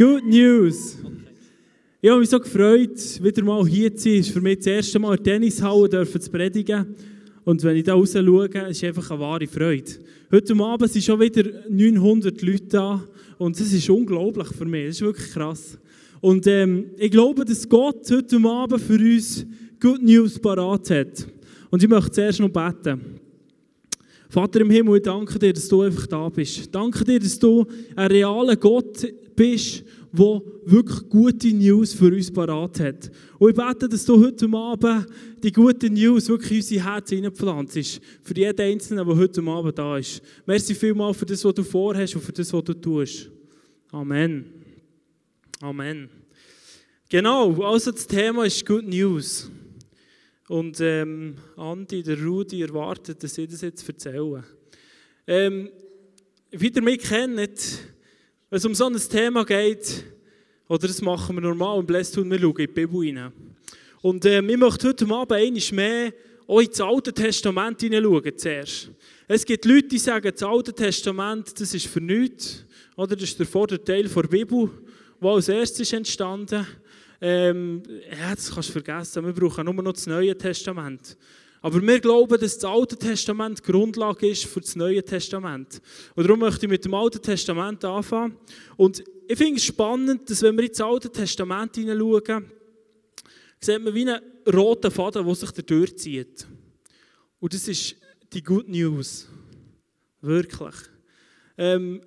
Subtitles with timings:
[0.00, 0.96] Good News!
[2.00, 4.20] Ich habe mich so gefreut, wieder mal hier zu sein.
[4.20, 6.96] Es ist für mich das erste Mal in der Tennishalle zu predigen.
[7.44, 9.90] Und wenn ich da raus schaue, ist es einfach eine wahre Freude.
[10.32, 13.04] Heute Abend sind schon wieder 900 Leute da.
[13.36, 14.86] Und das ist unglaublich für mich.
[14.86, 15.78] Das ist wirklich krass.
[16.22, 19.44] Und ähm, ich glaube, dass Gott heute Abend für uns
[19.78, 21.26] Good News parat hat.
[21.68, 23.20] Und ich möchte zuerst noch beten.
[24.30, 26.74] Vater im Himmel, ich danke dir, dass du einfach da bist.
[26.74, 29.04] Danke dir, dass du ein realer Gott
[29.40, 33.10] bist, der wirklich gute News für uns parat hat.
[33.38, 35.06] Und ich bete, dass du heute Abend
[35.42, 38.00] die guten News wirklich in unsere Herzen hineinpflanzt.
[38.22, 40.20] Für jeden Einzelnen, der heute Abend da ist.
[40.44, 43.30] Merci vielmals für das, was du vorhast und für das, was du tust.
[43.92, 44.44] Amen.
[45.62, 46.10] Amen.
[47.08, 49.50] Genau, also das Thema ist Good News.
[50.48, 54.44] Und ähm, Andi, der Rudi erwartet, dass ich das jetzt erzähle.
[55.26, 55.70] Ähm,
[56.50, 57.78] wie ihr mich kennt,
[58.50, 60.04] wenn es um so ein Thema geht,
[60.68, 63.32] oder das machen wir normal im Blästun, wir schauen in die Bibel rein.
[64.02, 66.12] Und ähm, ich möchte heute Abend einmal mehr
[66.48, 68.90] auch ins Alte Testament hineinschauen zuerst.
[69.28, 72.64] Es gibt Leute, die sagen, das Alte Testament, das ist für nichts.
[72.96, 74.68] Oder das ist der Vorderteil der Bibel,
[75.22, 76.66] der als erstes entstanden ist.
[77.20, 81.16] Ähm, ja, das kannst du vergessen, wir brauchen nur noch das Neue Testament.
[81.62, 85.82] Aber wir glauben, dass das Alte Testament die Grundlage ist für das Neue Testament.
[86.14, 88.36] Und darum möchte ich mit dem Alten Testament anfangen.
[88.76, 92.50] Und ich finde es spannend, dass wenn wir ins Alte Testament hineinschauen,
[93.60, 96.46] sieht man wie einen roten Faden, der sich da durchzieht.
[97.38, 97.96] Und das ist
[98.32, 99.28] die Good News.
[100.22, 100.74] Wirklich.
[101.58, 102.00] Ähm,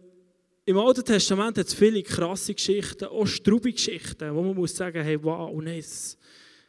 [0.66, 5.04] im Alten Testament hat es viele krasse Geschichten, auch strubige Geschichten, wo man muss sagen,
[5.04, 5.84] hey, wow, nein,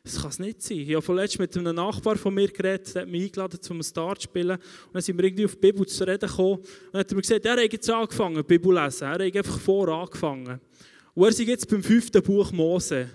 [0.04, 0.80] das, kann es nicht sein.
[0.80, 3.82] Ich habe vorletzt mit einem Nachbar von mir geredet, der hat mich eingeladen, um einen
[3.82, 4.50] Star zu spielen.
[4.50, 4.60] Und
[4.92, 6.58] dann sind wir irgendwie auf die Bibel zu reden gekommen.
[6.58, 9.04] Und dann hat er mir gesagt, er hat jetzt angefangen, die Bibel lesen.
[9.04, 10.60] Er hat einfach vor angefangen.
[11.14, 13.08] Und er ist jetzt beim fünften Buch Mose.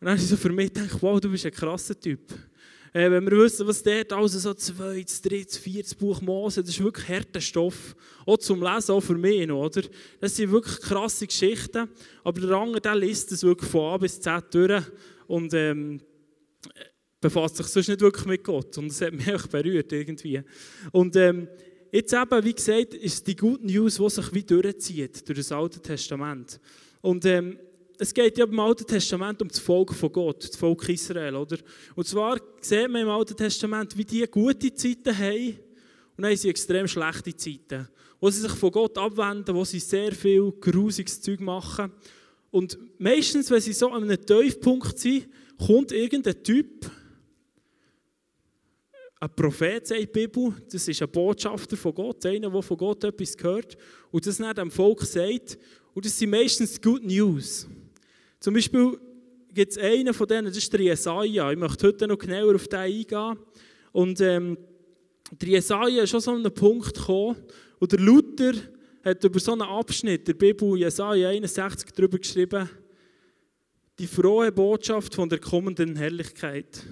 [0.00, 2.32] Und dann habe ich so für mich gedacht, wow, du bist ein krasser Typ.
[2.94, 6.82] Äh, wenn wir wissen, was dort also so zweites, drittes, viertes Buch Mose, das ist
[6.82, 7.94] wirklich harter Stoff.
[8.24, 9.82] Auch zum Lesen, auch für mich oder?
[10.18, 11.90] Das sind wirklich krasse Geschichten.
[12.24, 14.82] Aber der andere, der liest das wirklich von A bis Z durch
[15.26, 16.00] und ähm,
[17.20, 18.76] befasst sich sonst nicht wirklich mit Gott.
[18.78, 20.42] Und das hat mich auch berührt irgendwie.
[20.92, 21.48] Und ähm,
[21.92, 25.80] jetzt eben, wie gesagt, ist die gute News, die sich wie durchzieht durch das Alte
[25.80, 26.60] Testament.
[27.00, 27.58] Und ähm,
[27.98, 31.56] es geht ja im Alten Testament um das Volk von Gott, das Volk Israel, oder?
[31.94, 35.58] Und zwar sieht man im Alten Testament, wie die gute Zeiten haben
[36.16, 37.88] und dann haben sie extrem schlechte Zeiten,
[38.20, 41.92] wo sie sich von Gott abwenden, wo sie sehr viel grusiges Zeug machen.
[42.56, 45.28] Und meistens, wenn sie so an einem Tiefpunkt sind,
[45.58, 46.90] kommt irgendein Typ,
[49.20, 53.04] ein Prophet, sagt die Bibel, das ist ein Botschafter von Gott, einer, der von Gott
[53.04, 53.76] etwas hört
[54.10, 55.58] und das nicht dem Volk sagt.
[55.92, 57.68] Und das sind meistens Good News.
[58.40, 58.98] Zum Beispiel
[59.52, 61.52] gibt es einen von denen, das ist der Jesaja.
[61.52, 63.38] Ich möchte heute noch genauer auf den eingehen.
[63.92, 64.56] Und ähm,
[65.30, 67.36] der Jesaja ist schon so an einen Punkt gekommen,
[67.78, 68.54] und der Luther
[69.06, 72.68] hat über so einen Abschnitt der Bibel, Jesaja 61, darüber geschrieben,
[74.00, 76.82] die frohe Botschaft von der kommenden Herrlichkeit.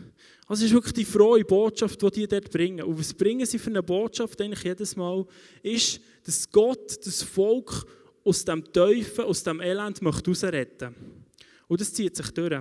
[0.46, 2.84] Also es ist wirklich die frohe Botschaft, die die dort bringen.
[2.84, 5.26] Und was bringen sie für eine Botschaft eigentlich jedes Mal?
[5.62, 7.84] Ist, dass Gott das Volk
[8.22, 11.14] aus dem Teufel, aus dem Elend möchte rausretten möchte.
[11.66, 12.60] Und das zieht sich durch.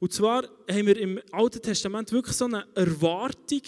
[0.00, 3.62] Und zwar haben wir im Alten Testament wirklich so eine Erwartung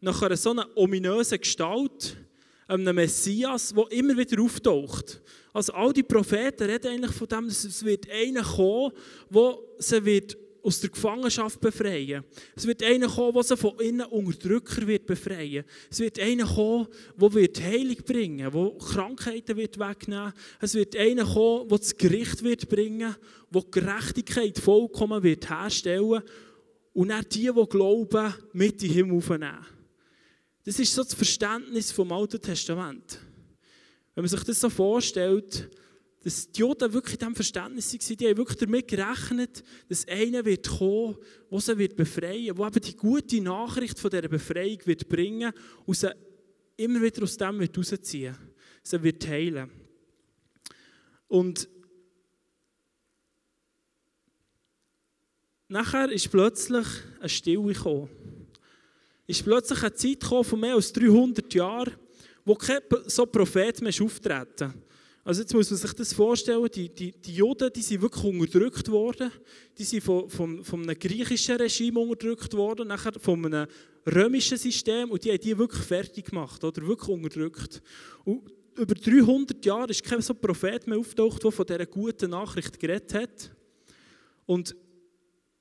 [0.00, 2.18] nach einer so einer ominösen Gestalt,
[2.66, 5.20] einem Messias, der immer wieder auftaucht.
[5.52, 8.92] Also all die Propheten reden eigentlich von dem, dass es wird einer kommen,
[9.30, 12.24] der sie wird aus der Gefangenschaft befreien.
[12.56, 15.64] Es wird einer kommen, der sie von innen Unterdrücker wird befreien.
[15.90, 16.88] Es wird einer kommen,
[17.20, 20.32] der wird Heilung bringen, der Krankheiten wird wegnehmen.
[20.60, 23.14] Es wird einer kommen, der das Gericht wird bringen,
[23.50, 26.22] der Gerechtigkeit vollkommen wird herstellen
[26.94, 29.73] und dann die, die glauben, mit in den Himmel aufnehmen.
[30.64, 33.18] Das ist so das Verständnis vom Alten Testament.
[34.14, 35.70] Wenn man sich das so vorstellt,
[36.22, 40.42] dass die Juden wirklich in diesem Verständnis waren, die haben wirklich damit gerechnet, dass einer
[40.44, 41.18] wird kommen,
[41.50, 45.52] der sie wird befreien wird, der eben die gute Nachricht von dieser Befreiung wird bringen
[45.84, 46.10] und sie
[46.78, 48.34] immer wieder aus dem wird rausziehen.
[48.82, 49.70] Sie wird heilen.
[51.28, 51.68] Und
[55.68, 56.86] nachher ist plötzlich
[57.20, 58.33] eine Stille gekommen.
[59.26, 61.94] Ist plötzlich eine Zeit gekommen von mehr als 300 Jahren,
[62.44, 64.74] wo kein so Prophet mehr auftreten
[65.26, 68.90] also jetzt muss man sich das vorstellen, die, die, die Juden, die sind wirklich unterdrückt
[68.90, 69.30] worden,
[69.78, 73.66] die sind von, von, von einem griechischen Regime unterdrückt worden, nachher von einem
[74.06, 77.82] römischen System und die haben die wirklich fertig gemacht, oder wirklich unterdrückt.
[78.24, 82.78] Und über 300 Jahre ist kein so Prophet mehr auftaucht, der von dieser guten Nachricht
[82.78, 83.50] geredet hat.
[84.44, 84.76] Und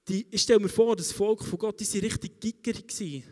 [0.09, 3.23] die, ich stelle mir vor, das Volk von Gott, die waren richtig gickerig.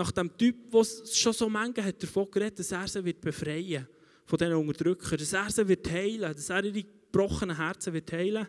[0.00, 0.82] Nach dem Typ, der
[1.12, 3.86] schon so Menge hat davon geredet, dass er sie wird befreien
[4.24, 8.46] von diesen Unterdrückern, dass er sie wird heilen, dass er ihre gebrochenen Herzen wird heilen.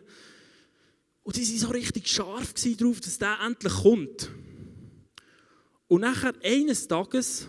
[1.22, 4.30] Und die waren so richtig scharf darauf, dass der endlich kommt.
[5.88, 7.46] Und nachher eines Tages,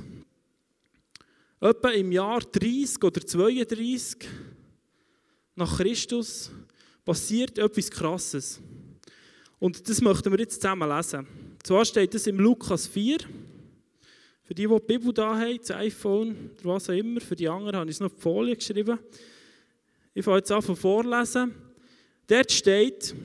[1.62, 4.28] etwa im Jahr 30 oder 32
[5.56, 6.52] nach Christus,
[7.06, 8.60] passiert etwas Krasses.
[9.60, 11.26] Und das möchten wir jetzt zusammen lesen.
[11.64, 13.20] Zwar steht das im Lukas 4.
[14.45, 17.48] Für die, die die Bibel da haben, das iPhone oder was auch immer, für die
[17.48, 19.00] anderen habe ich es noch auf die Folie geschrieben.
[20.13, 21.56] Ich fange jetzt an von vorlesen.
[22.28, 23.16] Dort steht,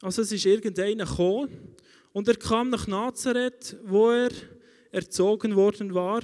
[0.00, 1.74] also es ist irgendeiner gekommen
[2.12, 4.30] und er kam nach Nazareth, wo er
[4.92, 6.22] erzogen worden war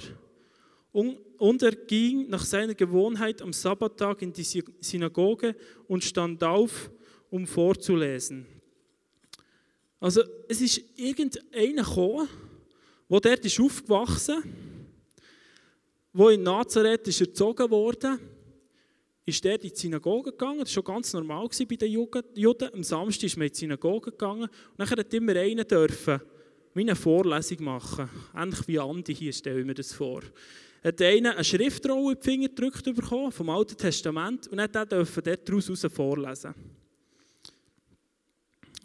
[0.91, 4.43] und er ging nach seiner Gewohnheit am Sabbattag in die
[4.79, 5.55] Synagoge
[5.87, 6.89] und stand auf
[7.29, 8.45] um vorzulesen.
[9.99, 12.29] Also es ist irgendeiner gekommen,
[13.09, 14.43] der ist aufgewachsen
[16.17, 18.17] wo in Nazareth ist erzogen wurde,
[19.25, 20.59] ist der in die Synagoge gegangen.
[20.59, 22.73] Das war schon ganz normal bei den Juden.
[22.73, 24.43] Am Samstag ist man in die Synagoge gegangen.
[24.43, 26.21] Und dann hat immer einer dürfen,
[26.73, 28.09] wie eine Vorlesung machen.
[28.33, 30.21] Ähnlich wie Andi hier, stelle ich mir das vor.
[30.81, 35.21] Hat einer eine Schriftrolle in die Finger gedrückt bekommen, vom Alten Testament, und hat dürfen
[35.21, 36.55] dort daraus vorlesen.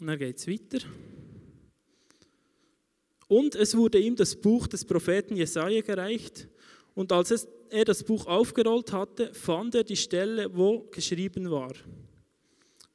[0.01, 0.85] Und dann geht es weiter.
[3.31, 6.49] Und es wurde ihm das Buch des Propheten Jesaja gereicht.
[6.93, 11.71] Und als er das Buch aufgerollt hatte, fand er die Stelle, wo geschrieben war.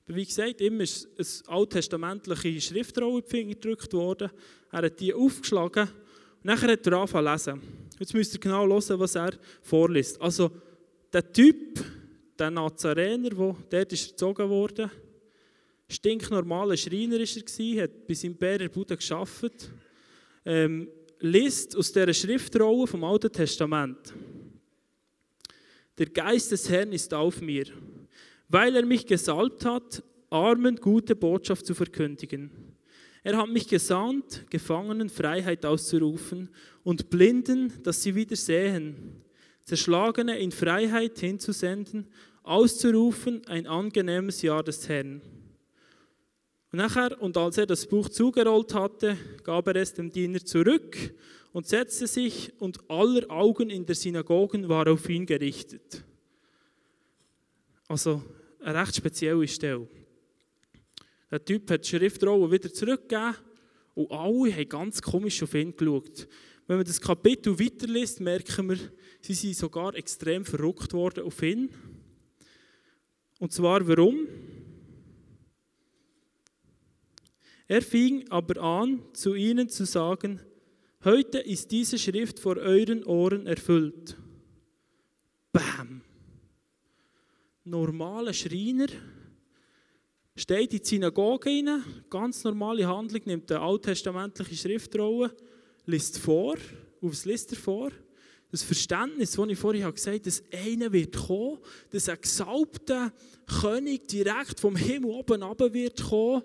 [0.07, 4.31] Wie gesagt, ihm ist eine alttestamentliche Schriftrolle gedrückt worden.
[4.71, 7.63] Er hat die aufgeschlagen und nachher hat er angefangen lesen.
[7.99, 10.21] Jetzt müsst ihr genau hören, was er vorliest.
[10.21, 10.51] Also,
[11.15, 11.83] der Typ,
[12.39, 14.91] der Nazarener, der dort ist erzogen wurde,
[15.89, 19.71] stinknormaler Schreiner war er, hat bei seinem Bärer Bude gearbeitet,
[20.47, 20.89] ähm,
[21.21, 24.15] liest aus dieser Schriftrolle vom Alten Testament.
[25.99, 27.67] Der Geist des Herrn ist auf mir,
[28.49, 32.51] weil er mich gesalbt hat, Armen gute Botschaft zu verkündigen.
[33.23, 36.49] Er hat mich gesandt, Gefangenen Freiheit auszurufen
[36.85, 39.23] und Blinden, dass sie wieder sehen,
[39.65, 42.07] Zerschlagene in Freiheit hinzusenden,
[42.45, 45.23] auszurufen ein angenehmes Jahr des Herrn.
[46.77, 51.15] Nachher, und als er das Buch zugerollt hatte, gab er es dem Diener zurück
[51.53, 56.05] und setzte sich, und aller Augen in der Synagogen war auf ihn gerichtet.
[57.89, 58.23] Also
[58.61, 59.89] eine recht spezielle Stelle.
[61.31, 63.37] Der Typ hat die Schriftrolle wieder zurückgegeben
[63.95, 66.29] und alle haben ganz komisch auf ihn geschaut.
[66.67, 68.79] Wenn man das Kapitel weiterliest, merken wir,
[69.23, 71.71] sie sind sogar extrem verrückt worden auf ihn.
[73.39, 74.29] Und zwar warum?
[77.69, 80.41] Er fing aber an, zu ihnen zu sagen,
[81.05, 84.17] heute ist diese Schrift vor euren Ohren erfüllt.
[85.53, 86.03] Bam!
[87.65, 88.87] Normaler Schreiner
[90.37, 95.35] steht in die Synagoge rein, ganz normale Handlung, nimmt eine alttestamentliche Schriftrolle,
[95.87, 96.55] liest vor,
[97.03, 97.91] auf das liest er vor.
[98.53, 101.59] Das Verständnis, das ich vorhin gesagt habe, dass einer wird kommen,
[101.91, 103.13] dass ein gesalbter
[103.61, 106.43] König direkt vom Himmel oben runter wird kommen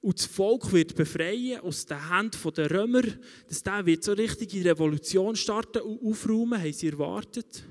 [0.00, 3.02] und das Volk wird befreien aus den Händen der Römer,
[3.48, 7.64] dass der wird so richtig die Revolution starten und aufräumen, haben sie erwartet.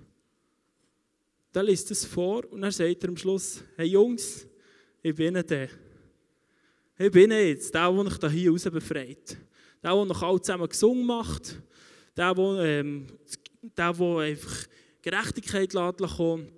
[1.54, 4.46] Dann liest es vor und dann sagt er am Schluss, hey Jungs,
[5.02, 5.70] ich bin der.
[7.00, 9.38] Ich bin jetzt der, der euch hier raus befreit.
[9.82, 11.62] Der, der noch alle zusammen gesungen macht.
[12.16, 13.08] Der, der, ähm,
[13.62, 14.68] der, der einfach
[15.02, 16.52] Gerechtigkeit kommen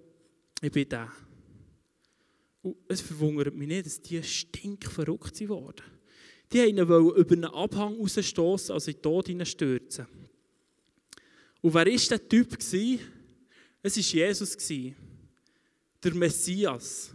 [0.62, 1.12] Ich bin der.
[2.62, 5.84] Und es verwundert mich nicht, dass die stinkverrückt wurden.
[6.52, 10.08] Die wollten ihn über einen Abhang rausstoßen, also in den Tod hineinstürzen.
[11.62, 12.58] Und wer war der Typ?
[12.60, 14.58] Es war Jesus,
[16.04, 17.12] der Messias.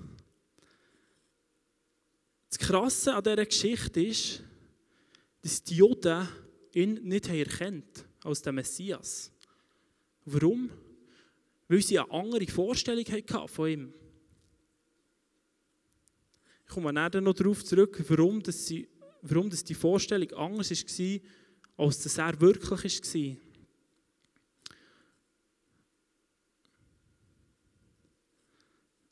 [2.49, 4.43] Das Krasse an dieser Geschichte ist,
[5.43, 6.29] dass die Juden
[6.73, 9.33] ihn nicht erkannt als den Messias.
[10.25, 10.71] Warum?
[11.69, 13.95] Weil sie eine andere Vorstellung hatten von ihm.
[16.67, 18.89] Ich komme dann noch darauf zurück, warum, dass sie,
[19.23, 21.21] warum dass die Vorstellung anders war,
[21.77, 23.37] als dass er wirklich war.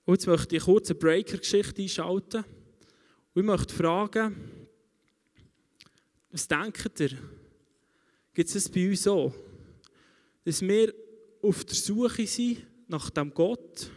[0.04, 2.44] Und jetzt möchte ich kurz eine Breaker-Geschichte einschalten.
[3.34, 4.68] Und ich möchte fragen,
[6.30, 7.10] was denkt ihr?
[8.34, 9.32] Gibt es das bei uns so?
[10.44, 10.92] Dass wir
[11.42, 13.90] auf der Suche sind nach dem Gott,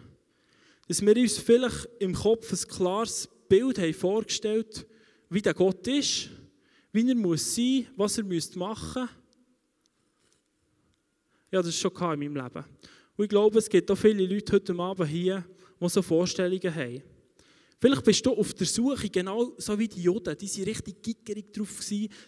[0.87, 4.87] dass wir uns vielleicht im Kopf ein klares Bild haben vorgestellt
[5.29, 6.29] wie der Gott ist,
[6.91, 9.09] wie er muss sein, was er machen müsste.
[11.51, 12.65] Ja, das ist schon in meinem Leben.
[13.17, 15.45] Und ich glaube, es gibt auch viele Leute heute Abend hier,
[15.79, 17.01] die so Vorstellungen haben.
[17.79, 20.37] Vielleicht bist du auf der Suche, genau so wie die Juden.
[20.37, 21.79] Die waren richtig gickerig darauf,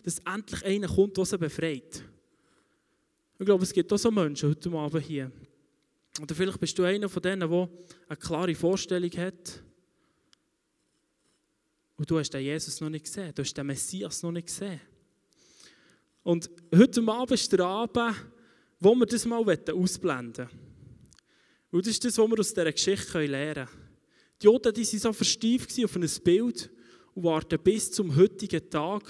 [0.03, 2.03] dass endlich einer kommt, der sie befreit.
[3.39, 5.31] Ich glaube, es gibt auch so Menschen heute Abend hier.
[6.21, 7.69] Oder vielleicht bist du einer von denen, der
[8.07, 9.63] eine klare Vorstellung hat.
[11.97, 13.33] Und du hast den Jesus noch nicht gesehen.
[13.33, 14.79] Du hast den Messias noch nicht gesehen.
[16.23, 18.15] Und heute Abend ist der Abend,
[18.79, 20.67] wo wir das mal ausblenden wollen.
[21.71, 23.87] Und das ist das, was wir aus dieser Geschichte lernen können.
[24.41, 26.69] Die Juden die waren so verstieft auf ein Bild
[27.15, 29.03] und warten bis zum heutigen Tag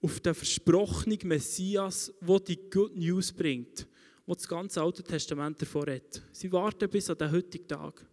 [0.00, 3.86] auf den versprochenen Messias, der die Good News bringt,
[4.24, 6.22] wo das ganze Alte Testament davor hat.
[6.32, 8.06] Sie warten bis an den heutigen Tag.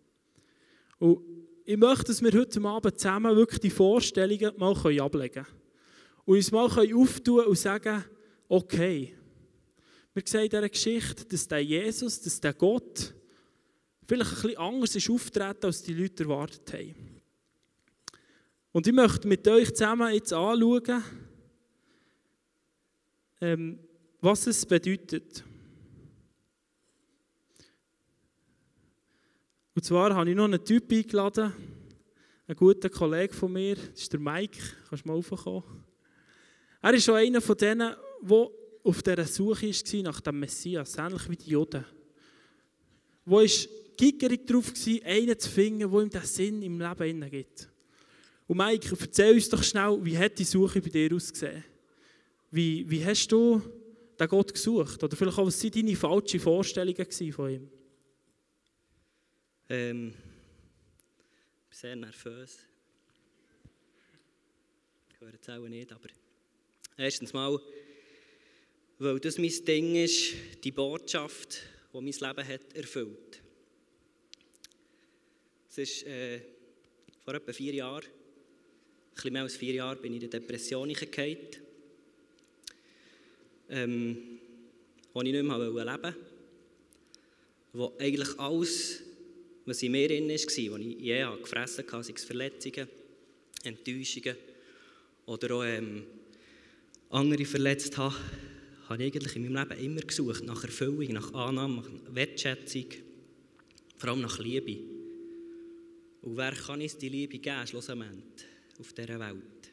[0.97, 1.36] Und
[1.69, 4.71] ich möchte, dass wir heute Abend zusammen wirklich die Vorstellungen mal
[5.01, 5.47] ablegen können.
[6.23, 8.05] Und uns mal auftun und sagen,
[8.47, 9.13] okay,
[10.13, 13.13] wir sehen in dieser Geschichte, dass der Jesus, dass der Gott,
[14.07, 16.95] vielleicht ein bisschen anders ist auftreten, als die Leute erwartet haben.
[18.71, 21.03] Und ich möchte mit euch zusammen jetzt anschauen,
[23.41, 23.79] ähm,
[24.21, 25.43] was es bedeutet.
[29.77, 31.53] Und zwar habe ich noch einen Typ eingeladen,
[32.47, 34.57] einen guten Kollegen von mir, das ist der Mike,
[34.89, 35.63] kannst du mal raufkommen.
[36.81, 37.93] Er ist schon einer von denen,
[38.23, 38.47] der
[38.83, 41.85] auf dieser Suche war nach dem Messias, ähnlich wie die Juden.
[43.23, 47.69] Wo ist gickerig darauf gewesen, einen zu finden, der ihm den Sinn im Leben gibt.
[48.47, 51.63] Und Mike, erzähl uns doch schnell, wie hat die Suche bei dir ausgesehen?
[52.49, 53.61] Wie, wie hast du
[54.19, 55.03] den Gott gesucht?
[55.03, 57.69] Oder vielleicht auch, was waren deine falschen Vorstellungen von ihm?
[59.69, 62.59] Ähm, ich bin sehr nervös.
[65.09, 66.07] Ich höre es auch nicht, aber
[66.95, 67.59] erstens mal,
[68.97, 73.41] weil das mein Ding ist, die Botschaft, die mein Leben hat, erfüllt.
[75.69, 76.39] Es ist äh,
[77.25, 80.93] vor etwa vier Jahren, ein bisschen mehr als vier Jahre, bin ich in der Depression
[80.93, 81.37] gefallen,
[83.69, 84.39] ähm,
[85.11, 86.15] wo ich nicht mehr leben wollte.
[87.73, 89.03] Wo eigentlich alles,
[89.67, 90.69] was in mir drin war, was ich
[90.99, 92.87] je gefressen habe, sei es Verletzungen,
[93.63, 94.37] Enttäuschungen
[95.25, 96.03] oder auch ähm,
[97.09, 98.15] andere verletzt habe,
[98.87, 102.85] habe ich eigentlich in meinem Leben immer gesucht nach Erfüllung, nach Annahme, nach Wertschätzung,
[103.97, 104.77] vor allem nach Liebe.
[106.21, 108.45] Und wer kann uns die Liebe geben, schlussendlich,
[108.79, 109.71] auf dieser Welt?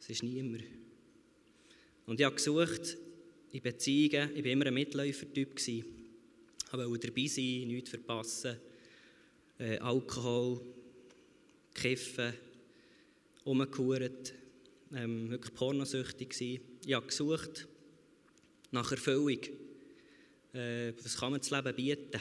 [0.00, 0.64] Es ist niemand.
[2.06, 2.96] Und ich habe gesucht
[3.52, 5.58] in Beziehungen, ich war immer ein Mitläufer-Typ.
[5.58, 5.84] Ich
[6.72, 8.56] wollte dabei sein, nichts verpassen.
[9.58, 10.60] Äh, Alkohol,
[11.74, 12.34] Kiffen,
[13.44, 14.34] umgehurt,
[14.94, 16.62] ähm, wirklich pornosüchtig gewesen.
[16.84, 17.66] Ich habe gesucht
[18.70, 19.38] nach Erfüllung.
[20.52, 22.20] Äh, was kann man das Leben bieten?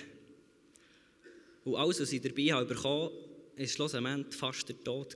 [1.63, 3.11] Und alles, was ich dabei habe bekommen
[3.57, 5.15] war schlussendlich fast der Tod.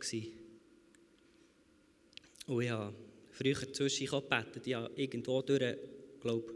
[2.47, 2.95] Und ich habe
[3.31, 4.65] früher zwischen gebetet.
[4.65, 5.77] Ich habe irgendwo durch,
[6.21, 6.51] glaub,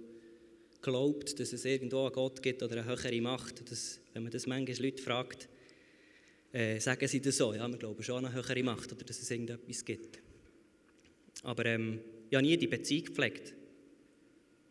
[0.84, 3.70] geglaubt, dass es irgendwo einen Gott gibt oder eine höhere Macht.
[3.72, 5.50] Dass, wenn man das manchmal Leute fragt,
[6.52, 7.54] äh, sagen sie das so.
[7.54, 10.20] Ja, wir glauben schon an eine höhere Macht oder dass es irgendetwas gibt.
[11.44, 12.00] Aber ähm,
[12.30, 13.54] ich habe nie die Beziehung gepflegt.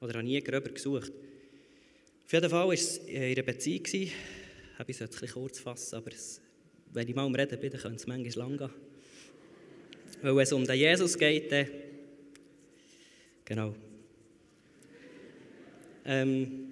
[0.00, 1.12] Oder habe nie gröber gesucht.
[2.24, 6.12] Auf jeden Fall war es in einer Beziehung, ich sollte es ein kurz fassen, aber
[6.12, 6.40] es,
[6.92, 8.70] wenn ich mal am Reden bin, dann könnte es manchmal lang gehen.
[10.22, 11.66] Weil es um den Jesus geht, dann...
[13.44, 13.74] Genau.
[16.04, 16.68] Ähm,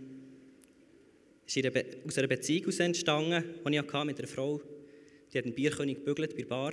[1.46, 1.56] ist
[2.06, 4.60] aus einer Beziehung entstanden, die ich hatte mit einer Frau,
[5.32, 6.72] die hat einen Bierkönig gebügelt bei der Bar.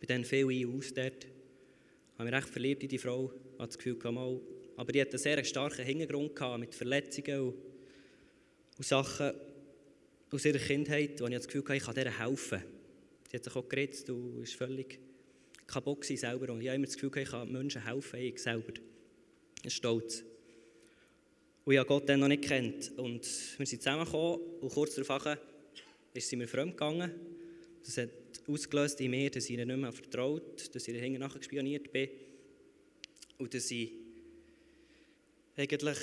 [0.00, 1.24] Bei denen viel ein und aus dort.
[1.24, 4.40] Ich habe mich recht verliebt in die Frau, hatte das Gefühl, mal.
[4.76, 7.54] aber die hatte einen sehr starken Hintergrund gehabt, mit Verletzungen und,
[8.78, 9.32] und Sachen,
[10.30, 12.62] aus ihrer Kindheit, wo ich das Gefühl hatte, ich kann ihr helfen.
[13.30, 14.98] Sie hat sich auch gerettet und ist völlig
[15.66, 16.52] kaputt selber.
[16.52, 18.72] Und ich habe immer das Gefühl, ich kann Menschen helfen, ich selber.
[19.56, 20.24] Ich bin stolz.
[21.66, 22.96] Und ich habe Gott dann noch nicht kennt.
[22.96, 23.22] Und
[23.58, 25.38] wir sind zusammengekommen und kurz darauf
[26.14, 27.10] ist sie mir fremd gegangen.
[27.84, 28.08] Das hat
[28.48, 32.08] ausgelöst in mir, dass ich ihr nicht mehr vertraut, dass ich hinten nachher gespioniert bin
[33.36, 33.92] und dass ich
[35.56, 35.98] eigentlich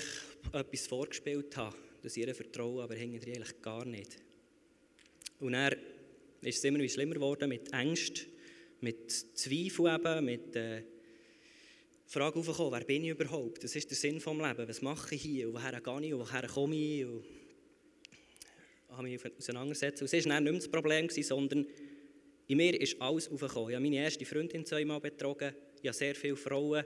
[0.54, 4.18] etwas vorgespielt habe dass ihr vertrauen, aber hinten eigentlich gar nicht.
[5.40, 5.72] Und er
[6.42, 8.28] ist es immer schlimmer geworden mit Angst,
[8.82, 10.84] mit Zweifel eben, mit, äh,
[12.06, 13.64] Frage aufgekommen, wer bin ich überhaupt?
[13.64, 14.70] Das ist der Sinn des Lebens.
[14.70, 15.48] Was mache ich hier?
[15.48, 16.14] Und woher gehe ich?
[16.14, 17.06] Und woher komme ich?
[17.06, 17.24] Und
[18.90, 20.02] habe mich auseinandergesetzt.
[20.02, 21.66] Und es war nicht mehr das Problem, sondern
[22.48, 23.70] in mir ist alles aufgekommen.
[23.70, 25.54] Ich habe meine erste Freundin zweimal betrogen.
[25.82, 26.84] Ich habe sehr viele Frauen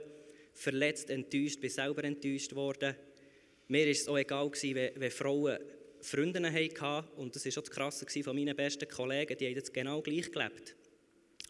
[0.54, 2.94] verletzt, enttäuscht, bin selber enttäuscht worden.
[3.68, 5.58] Mir war es auch egal, wenn, wenn Frauen
[6.00, 7.08] Freundinnen hatten.
[7.16, 9.36] Und das war auch das Krasse von meinen besten Kollegen.
[9.36, 10.76] Die haben jetzt genau gleich gelebt.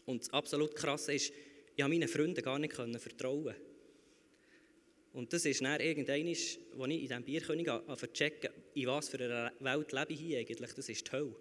[0.05, 1.31] Und das absolut Krasse ist,
[1.79, 3.55] ich meinen Freunden gar nicht vertrauen.
[5.13, 7.67] Und das ist dann irgendwann, als ich in diesem Bierkönig
[8.13, 10.73] checken in was für einer Welt lebe ich hier eigentlich.
[10.73, 11.35] Das ist die Hölle.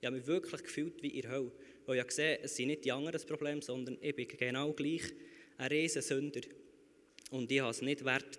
[0.00, 1.52] Ich habe mich wirklich gefühlt wie in der Hölle.
[1.86, 5.02] Weil ich gesehen, es sind nicht die anderen das Problem, sondern ich bin genau gleich
[5.58, 6.40] ein Riesensünder.
[7.30, 8.38] Und ich habe es nicht wert.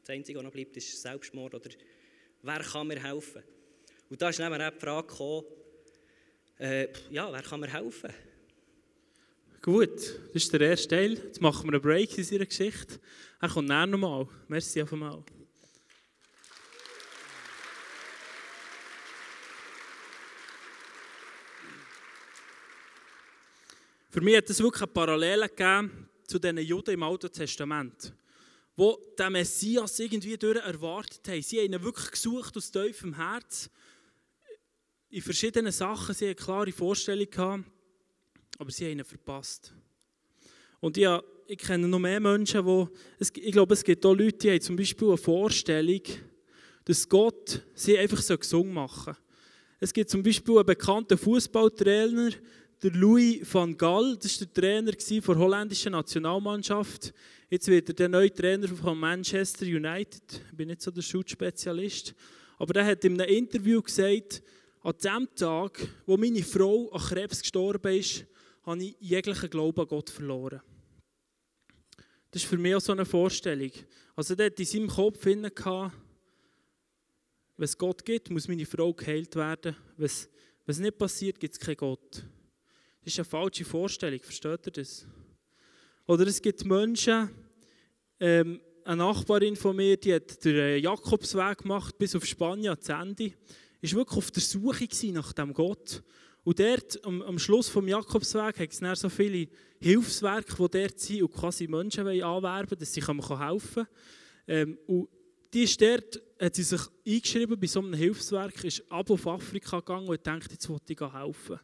[0.00, 1.54] Das Einzige, was noch bleibt, ist Selbstmord.
[1.54, 1.70] Oder
[2.42, 3.42] wer kann mir helfen?
[4.10, 5.46] Und da ist dann auch die Frage gekommen,
[6.58, 8.12] äh, ja, wer kann mir helfen?
[9.64, 9.98] Gut,
[10.34, 11.14] das ist der erste Teil.
[11.14, 13.00] Jetzt machen wir einen Break in seiner Geschichte.
[13.40, 14.28] Er kommt näher nochmal.
[14.46, 15.24] Merci auf einmal.
[24.10, 25.50] Für mich hat es wirklich eine Parallele
[26.26, 28.12] zu den Juden im Alten Testament,
[28.76, 31.40] wo den Messias irgendwie durch erwartet haben.
[31.40, 33.70] Sie haben ihn wirklich gesucht aus tiefem Herz.
[35.08, 36.14] In verschiedenen Sachen.
[36.14, 37.64] Sie eine klare Vorstellung gehabt
[38.58, 39.72] aber sie haben ihn verpasst.
[40.80, 44.38] Und ja, ich kenne noch mehr Menschen, wo es, ich glaube, es gibt auch Leute,
[44.38, 46.02] die haben zum Beispiel eine Vorstellung,
[46.84, 49.22] dass Gott sie einfach so gesungen machen soll.
[49.80, 52.30] Es gibt zum Beispiel einen bekannten Fußballtrainer,
[52.82, 57.14] der Louis van Gaal, das war der Trainer der holländischen Nationalmannschaft.
[57.48, 60.22] Jetzt wird er der neue Trainer von Manchester United.
[60.50, 62.14] Ich bin nicht so der Schutzspezialist.
[62.58, 64.42] Aber er hat in einem Interview gesagt,
[64.82, 68.26] an dem Tag, wo meine Frau an Krebs gestorben ist,
[68.64, 70.60] habe ich jeglichen Glauben an Gott verloren.
[72.30, 73.70] Das ist für mich auch so eine Vorstellung.
[74.16, 75.52] Also der hat in seinem Kopf hinein
[77.56, 79.76] wenn es Gott gibt, muss meine Frau geheilt werden.
[79.96, 80.10] Wenn
[80.66, 82.24] es nicht passiert, gibt es keinen Gott.
[83.00, 85.06] Das ist eine falsche Vorstellung, versteht ihr das?
[86.06, 87.30] Oder es gibt Menschen,
[88.18, 93.32] ähm, eine Nachbarin von mir, die hat den Jakobsweg gemacht bis auf Spanien ans Ende.
[93.80, 96.02] Ist wirklich auf der Suche nach dem Gott.
[96.44, 99.48] Und dort, am, am Schluss des Jakobsweg, hat es so viele
[99.80, 103.86] Hilfswerke, die dort sind und quasi Menschen anwerben dass sie helfen können.
[104.46, 105.08] Ähm, und
[105.52, 109.78] die ist dort, hat sie sich eingeschrieben bei so einem Hilfswerk, ist ab auf Afrika
[109.80, 111.58] gegangen und denkt, jetzt will ich helfen.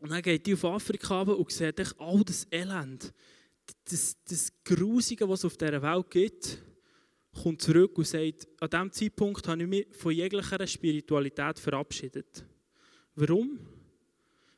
[0.00, 3.12] Und dann geht die auf Afrika und sieht all das Elend,
[3.84, 6.58] das, das Grusige, was es auf dieser Welt gibt,
[7.42, 12.44] kommt zurück und sagt, an diesem Zeitpunkt habe ich mich von jeglicher Spiritualität verabschiedet.
[13.20, 13.58] Warum?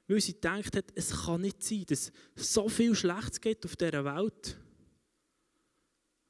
[0.07, 4.05] Weil sie gedacht hat, es kann nicht sein, dass so viel Schlechtes geht auf dieser
[4.05, 4.59] Welt.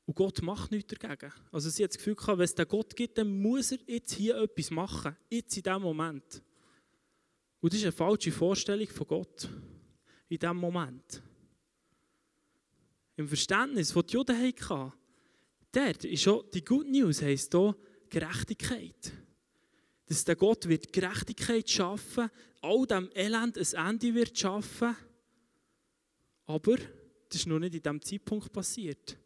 [0.06, 1.32] Und Gott macht nichts dagegen.
[1.50, 4.12] Also sie hat das Gefühl gehabt, wenn es den Gott gibt, dann muss er jetzt
[4.12, 5.16] hier etwas machen.
[5.28, 6.40] Jetzt in diesem Moment.
[7.60, 9.48] Und das ist eine falsche Vorstellung von Gott.
[10.28, 11.22] In diesem Moment.
[13.16, 14.92] Im Verständnis, das die Juden hatten,
[15.72, 17.76] dort ist schon die Good News, heisst hier
[18.08, 19.12] Gerechtigkeit
[20.10, 22.28] dass der Gott wird Gerechtigkeit schaffen,
[22.62, 24.96] all dem Elend ein Ende wird schaffen.
[26.46, 26.76] Aber
[27.28, 29.16] das ist noch nicht in diesem Zeitpunkt passiert.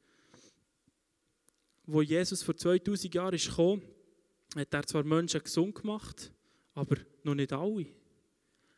[1.87, 3.81] Wo Jesus vor 2000 Jahren ist gekommen,
[4.55, 6.31] hat er zwar Menschen gesund gemacht,
[6.75, 7.87] aber noch nicht alle.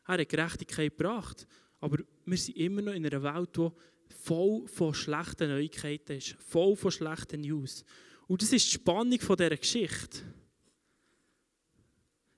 [0.07, 1.45] Er hat Gerechtigkeit gebracht,
[1.81, 3.69] aber wir sind immer noch in einer Welt, die
[4.14, 7.85] voll von schlechten Neuigkeiten ist, voll von schlechten News.
[8.29, 10.23] Und das ist die Spannung dieser Geschichte.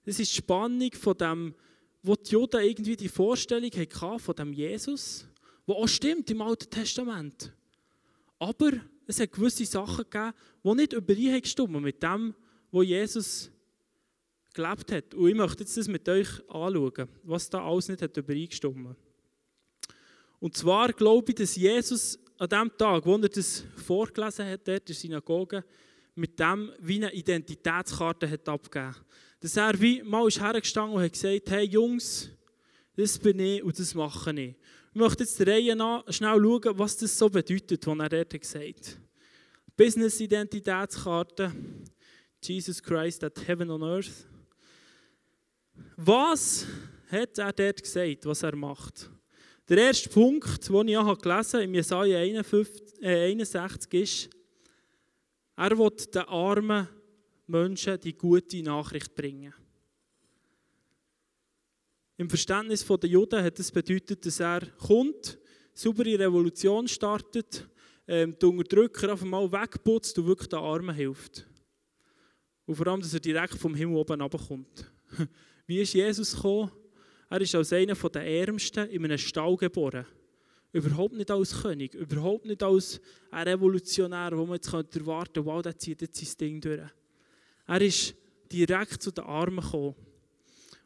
[0.08, 1.54] Das ist die Spannung von dem,
[2.02, 5.26] wo die Juden irgendwie die Vorstellung hatten von dem Jesus,
[5.66, 7.52] wo auch stimmt im Alten Testament.
[8.38, 8.70] Aber
[9.06, 10.32] es hat gewisse Sachen gegeben,
[10.64, 12.34] die nicht übereingestimmt mit dem,
[12.70, 13.50] wo Jesus
[14.54, 15.12] gelebt hat.
[15.12, 18.96] Und ich möchte jetzt das mit euch anschauen, was da alles nicht hat übereingestimmt.
[20.40, 24.80] Und zwar glaube ich, dass Jesus an dem Tag, wo er das vorgelesen hat, dort
[24.80, 25.64] in der Synagoge,
[26.14, 28.94] mit dem wie eine Identitätskarte hat abgegeben
[29.40, 32.30] dass er wie mal ist hergestanden und hat gesagt, hey Jungs,
[32.96, 34.56] das bin ich und das mache ich.
[34.92, 38.40] Ich möchte jetzt der Reihe nach schnell schauen, was das so bedeutet, was er dort
[38.40, 38.98] gesagt hat.
[39.76, 41.52] Business-Identitätskarte,
[42.42, 44.26] Jesus Christ at Heaven on Earth.
[45.96, 46.66] Was
[47.10, 49.08] hat er dort gesagt, was er macht?
[49.68, 54.30] Der erste Punkt, den ich auch gelesen habe, im Jesaja 61, äh, ist,
[55.56, 56.88] er will den Armen
[57.48, 59.54] Menschen die gute Nachricht bringen.
[62.16, 65.38] Im Verständnis der Juden hat das bedeutet, dass er kommt,
[65.72, 67.68] saubere Revolution startet,
[68.06, 71.46] ähm, die Unterdrücker einfach mal wegputzt und wirklich den Armen hilft.
[72.66, 74.90] Und vor allem, dass er direkt vom Himmel oben runterkommt.
[75.66, 76.72] Wie ist Jesus gekommen?
[77.30, 80.06] Er ist als einer der Ärmsten in einem Stall geboren.
[80.72, 85.62] Überhaupt nicht als König, überhaupt nicht als ein Revolutionär, wo man jetzt erwarten könnte, wow,
[85.62, 86.90] der zieht jetzt sein Ding durch.
[87.68, 88.14] Er ist
[88.50, 89.94] direkt zu den Armen gekommen.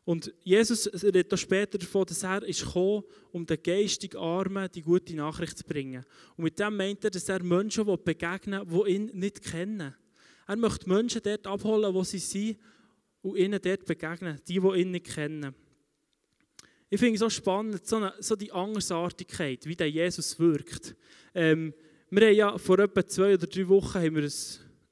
[0.04, 5.14] Und Jesus redet später davon, dass er ist gekommen, um den geistig Armen die gute
[5.14, 6.04] Nachricht zu bringen.
[6.36, 9.94] Und mit dem meint er, dass er Menschen begegnen will, die ihn nicht kennen.
[10.48, 12.58] Er möchte Menschen dort abholen, wo sie sind,
[13.22, 15.54] und ihnen dort begegnen, die, die ihn nicht kennen.
[16.90, 20.96] Ich finde es so spannend, so, eine, so die Andersartigkeit, wie der Jesus wirkt.
[21.32, 21.72] Ähm,
[22.10, 24.32] wir haben ja vor etwa zwei oder drei Wochen, haben wir ein,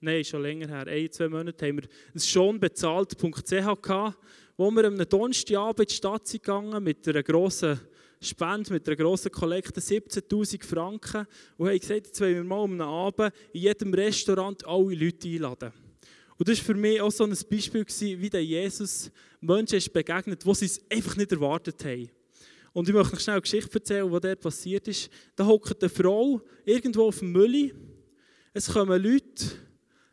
[0.00, 4.18] nein, schon länger her, ein, zwei Monate, haben wir ein schonbezahlt.ch gehabt,
[4.56, 7.80] wo wir am Donnerstagabend in die Stadt sind gegangen mit einer grossen
[8.20, 12.72] Spende, mit einer grossen Kollekte, 17'000 Franken und haben gesagt, jetzt wollen wir mal um
[12.72, 15.72] einen Abend in jedem Restaurant alle Leute einladen.
[16.36, 17.86] Und das war für mich auch so ein Beispiel,
[18.20, 19.10] wie der Jesus
[19.40, 22.10] Menschen ist begegnet, die sie es einfach nicht erwartet haben.
[22.72, 25.10] Und ich möchte noch schnell eine Geschichte erzählen, was dort passiert ist.
[25.34, 27.74] Da hockt eine Frau irgendwo auf dem Mülli.
[28.52, 29.46] Es kommen Leute,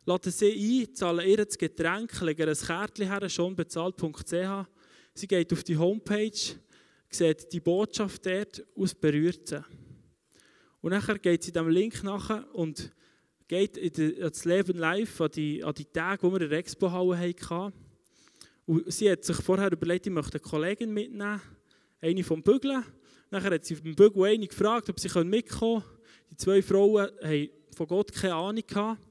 [0.07, 4.65] laden sie ein, zahlen ihr das Getränk, legen ein Kärtchen her, schon bezahlt.ch.
[5.13, 6.31] Sie geht auf die Homepage,
[7.09, 9.63] sieht die Botschaft dort aus berührt sie.
[10.79, 12.89] Und nachher geht sie dem Link nachher und
[13.49, 17.17] geht in das Leben live an die, an die Tage, wo wir in der Expo-Halle
[17.17, 17.73] hatten.
[18.65, 21.41] Und sie hat sich vorher überlegt, ich möchte eine Kollegin mitnehmen,
[21.99, 22.83] eine vom Bügeln.
[23.29, 25.97] Nachher hat sie vom Bügeln eine gefragt, ob sie mitkommen können.
[26.31, 29.01] Die zwei Frauen haben von Gott keine Ahnung gehabt.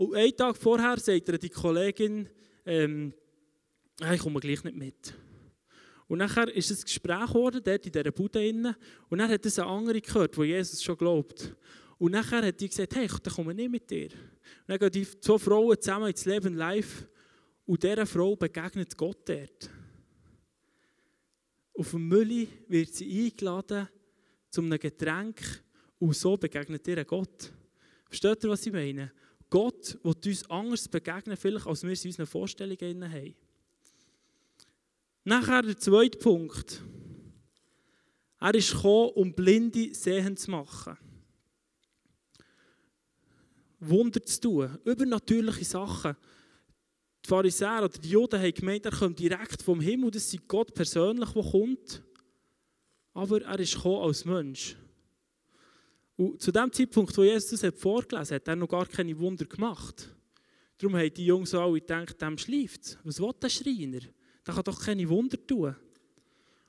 [0.00, 2.26] Und einen Tag vorher sagt ihr die Kollegin,
[2.64, 3.12] ähm,
[4.14, 5.14] ich komme gleich nicht mit.
[6.08, 8.48] Und nachher ist ein Gespräch geworden, dort in dieser Bude.
[9.10, 11.54] Und dann hat es eine andere gehört, wo Jesus schon glaubt.
[11.98, 14.06] Und nachher hat die gesagt, hey, dann komme ich nicht mit dir.
[14.06, 17.06] Und dann gehen die zwei Frauen zusammen ins Leben live
[17.66, 19.68] und dieser Frau begegnet Gott dort.
[21.74, 23.86] Auf dem Mülli wird sie eingeladen
[24.48, 25.62] zu einem Getränk
[25.98, 27.52] und so begegnet ihr Gott.
[28.06, 29.12] Versteht ihr, was ich meine?
[29.50, 33.34] Gott wird uns anders begegnen, vielleicht als wir es in unseren Vorstellungen haben.
[35.24, 36.80] Nachher der zweite Punkt.
[38.38, 40.96] Er ist gekommen, um Blinde sehen zu machen.
[43.80, 46.16] Wunder zu tun, übernatürliche Sachen.
[47.24, 50.72] Die Pharisäer oder die Juden haben gemeint, er kommt direkt vom Himmel, das ist Gott
[50.72, 52.02] persönlich, der kommt.
[53.12, 54.76] Aber er ist gekommen als Mensch.
[56.20, 59.46] Und zu dem Zeitpunkt, wo Jesus das vorgelesen hat, hat er noch gar keine Wunder
[59.46, 60.14] gemacht.
[60.76, 64.00] Darum haben die Jungs alle gedacht, dem schläft Was will der Schreiner?
[64.46, 65.74] Der kann doch keine Wunder tun.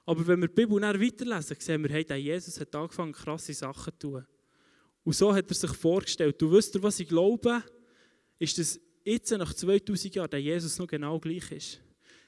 [0.06, 3.54] Aber wenn wir die Bibel dann weiterlesen, sehen wir, hey, der Jesus hat angefangen, krasse
[3.54, 4.26] Sachen zu tun.
[5.04, 6.42] Und so hat er sich vorgestellt.
[6.42, 7.62] Du wisst, was ich glaube,
[8.40, 11.82] ist, dass jetzt nach 2000 Jahren der Jesus noch genau gleich ist.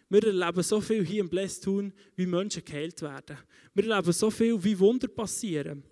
[0.10, 3.38] Wir erleben so viel hier im Blästun, wie Menschen geheilt werden.
[3.74, 5.86] Wir erleben so viel, wie Wunder passieren.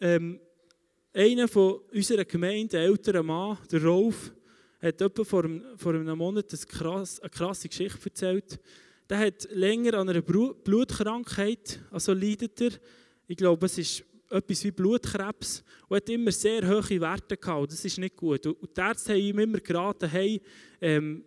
[0.00, 0.40] Ähm,
[1.18, 4.32] einer von unserer Gemeinde, ein älterer Mann, der Rolf,
[4.80, 5.44] hat etwa vor
[5.76, 8.60] vor einem Monat eine, krass, eine krasse Geschichte erzählt.
[9.10, 12.70] Der hat länger an einer Blutkrankheit, also leidet er.
[13.26, 17.72] Ich glaube, es ist etwas wie Blutkrebs und hat immer sehr hohe Werte gehabt.
[17.72, 18.46] Das ist nicht gut.
[18.46, 20.40] Und die Ärzte haben ihm immer geraten, hey,
[20.80, 21.24] ähm,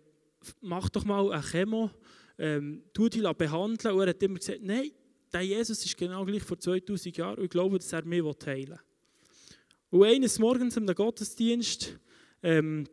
[0.62, 1.90] mach doch mal eine Chemo,
[2.38, 3.94] ähm, tu dich behandeln.
[3.94, 4.90] Und er hat immer gesagt, nein,
[5.32, 8.68] der Jesus ist genau gleich vor 2000 Jahren und ich glaube, dass er mich heilen
[8.70, 8.78] will.
[9.92, 11.98] Und eines Morgens im Gottesdienst
[12.42, 12.88] ähm,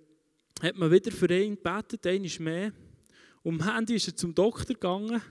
[0.61, 2.73] hat man wieder für ihn gebetet, einmal mehr.
[3.41, 5.21] Und am Handy ist er zum Doktor gegangen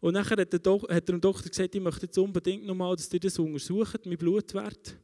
[0.00, 3.20] und nachher hat, der hat dem Doktor gesagt, ich möchte jetzt unbedingt nochmal, dass die
[3.20, 4.96] das untersuchen, mein Blutwert.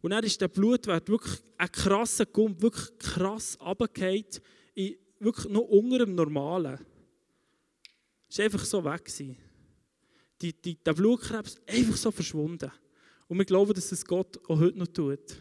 [0.00, 4.24] Und dann ist der Blutwert wirklich ein krasser Gump, wirklich krass runtergefallen,
[5.20, 6.80] wirklich noch unter dem Normalen.
[8.28, 9.08] Es war einfach so weg.
[10.42, 12.72] Die, die, der Blutkrebs einfach so verschwunden.
[13.28, 15.36] Und wir glauben, dass es Gott auch heute noch tut.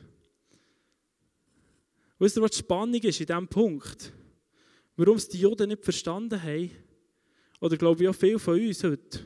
[2.17, 4.11] Wisst ihr, was die Spannung ist in diesem Punkt?
[4.95, 6.71] Warum es die Juden nicht verstanden haben?
[7.59, 9.19] Oder glaube ich auch viele von uns heute,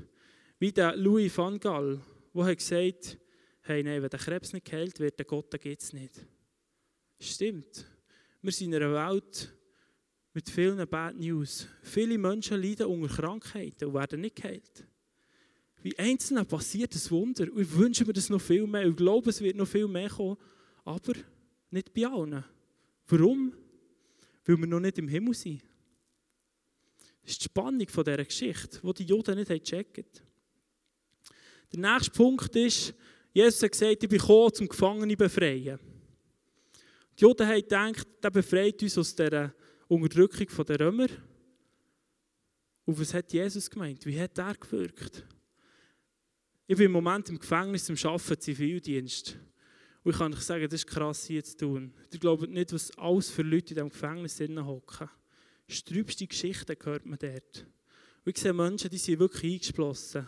[0.58, 2.02] wie der Louis van Gaal,
[2.34, 3.18] der hat gesagt
[3.70, 6.26] hey, nein, wenn der Krebs nicht geheilt wird, dann Gott, geht es nicht.
[7.20, 7.86] Stimmt.
[8.42, 9.54] Wir sind in einer Welt
[10.34, 11.68] mit vielen Bad News.
[11.84, 14.88] Viele Menschen leiden unter Krankheiten und werden nicht geheilt.
[15.82, 17.52] Wie Einzelnen passiert das Wunder.
[17.52, 18.86] Und ich wünsche mir das noch viel mehr.
[18.86, 20.38] Ich glaube, es wird noch viel mehr kommen.
[20.84, 21.14] Aber
[21.72, 22.44] nicht bei allen.
[23.08, 23.54] Warum?
[24.46, 25.62] Weil wir noch nicht im Himmel sind.
[27.22, 30.24] Das ist die Spannung dieser Geschichte, die die Juden nicht gecheckt.
[31.72, 32.94] Der nächste Punkt ist,
[33.32, 35.80] Jesus hat gesagt, ich bin gekommen, zum Gefangenen zu befreien.
[37.18, 39.54] Die Juden haben gedacht, der befreit uns aus der
[39.88, 41.08] Unterdrückung der Römer.
[42.86, 44.06] Und was hat Jesus gemeint?
[44.06, 45.24] Wie hat er gewirkt?
[46.72, 49.40] Ich bin im Moment im Gefängnis, im Arbeiten, Zivildienst.
[50.04, 51.92] Und ich kann euch sagen, das ist krass hier zu tun.
[52.14, 55.10] Ihr glaubt nicht, was alles für Leute in diesem Gefängnis hocken.
[55.68, 57.66] Strübste Geschichten hört man dort.
[58.24, 60.28] Und ich sehe Menschen, die sind wirklich eingeschlossen.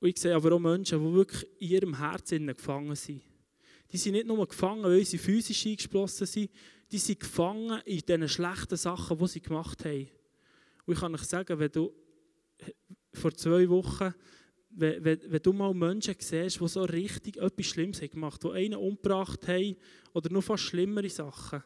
[0.00, 3.22] Und ich sehe aber auch Menschen, die wirklich in ihrem Herzen gefangen sind.
[3.92, 6.50] Die sind nicht nur gefangen, weil sie physisch eingeschlossen sind,
[6.90, 10.08] die sind gefangen in diesen schlechten Sachen, die sie gemacht haben.
[10.86, 11.94] Und ich kann euch sagen, wenn du
[13.12, 14.12] vor zwei Wochen,
[14.70, 18.54] wenn, wenn, wenn du mal Menschen siehst, die so richtig etwas Schlimmes haben gemacht haben,
[18.54, 19.76] die einen umgebracht haben
[20.12, 21.62] oder noch fast schlimmere Sachen,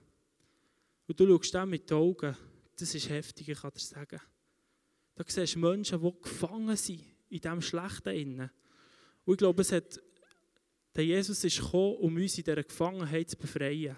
[1.07, 2.37] und du schaust dem mit den Augen,
[2.77, 4.21] das ist heftig, ich kann dir sagen.
[5.15, 8.09] Da siehst du Menschen, die gefangen sind in diesem Schlechten.
[8.09, 8.51] Innen.
[9.25, 10.01] Und ich glaube, es hat,
[10.97, 13.97] der Jesus ist gekommen, um uns in dieser Gefangenheit zu befreien.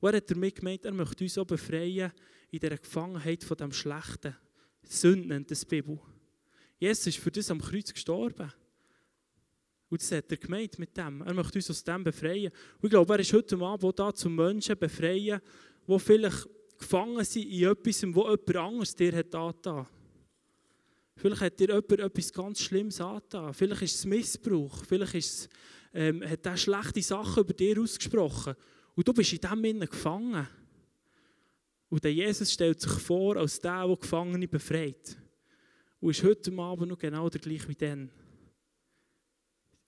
[0.00, 2.12] Und er hat damit gemeint, er möchte uns auch befreien
[2.50, 4.36] in dieser Gefangenheit von dem Schlechten.
[4.82, 5.98] Sünde nennt das Bibel.
[6.84, 8.52] Jesus ist für das am Kreuz gestorben.
[9.88, 11.22] Und das hat er gemeint mit dem.
[11.22, 12.52] Er möchte uns aus dem befreien.
[12.76, 15.40] Und ich glaube, er ist heute Abend da, zum Menschen befreien,
[15.86, 19.86] die vielleicht gefangen sind in etwas, wo jemand anderes dir hat angetan.
[21.16, 23.54] Vielleicht hat dir jemand etwas ganz Schlimmes angetan.
[23.54, 24.84] Vielleicht ist es Missbrauch.
[24.84, 25.48] Vielleicht ist es,
[25.94, 28.54] ähm, hat er schlechte Sachen über dir ausgesprochen.
[28.94, 30.46] Und du bist in dem Innen gefangen.
[31.88, 35.16] Und der Jesus stellt sich vor als der, der Gefangene befreit.
[36.04, 38.10] Und ist heute Abend noch genau der gleiche wie dann.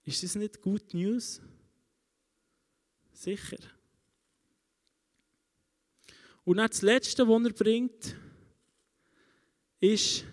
[0.03, 1.43] Ist das nicht Good News?
[3.13, 3.59] Sicher.
[6.43, 8.17] Und dann das Letzte, was er bringt,
[9.79, 10.25] ist,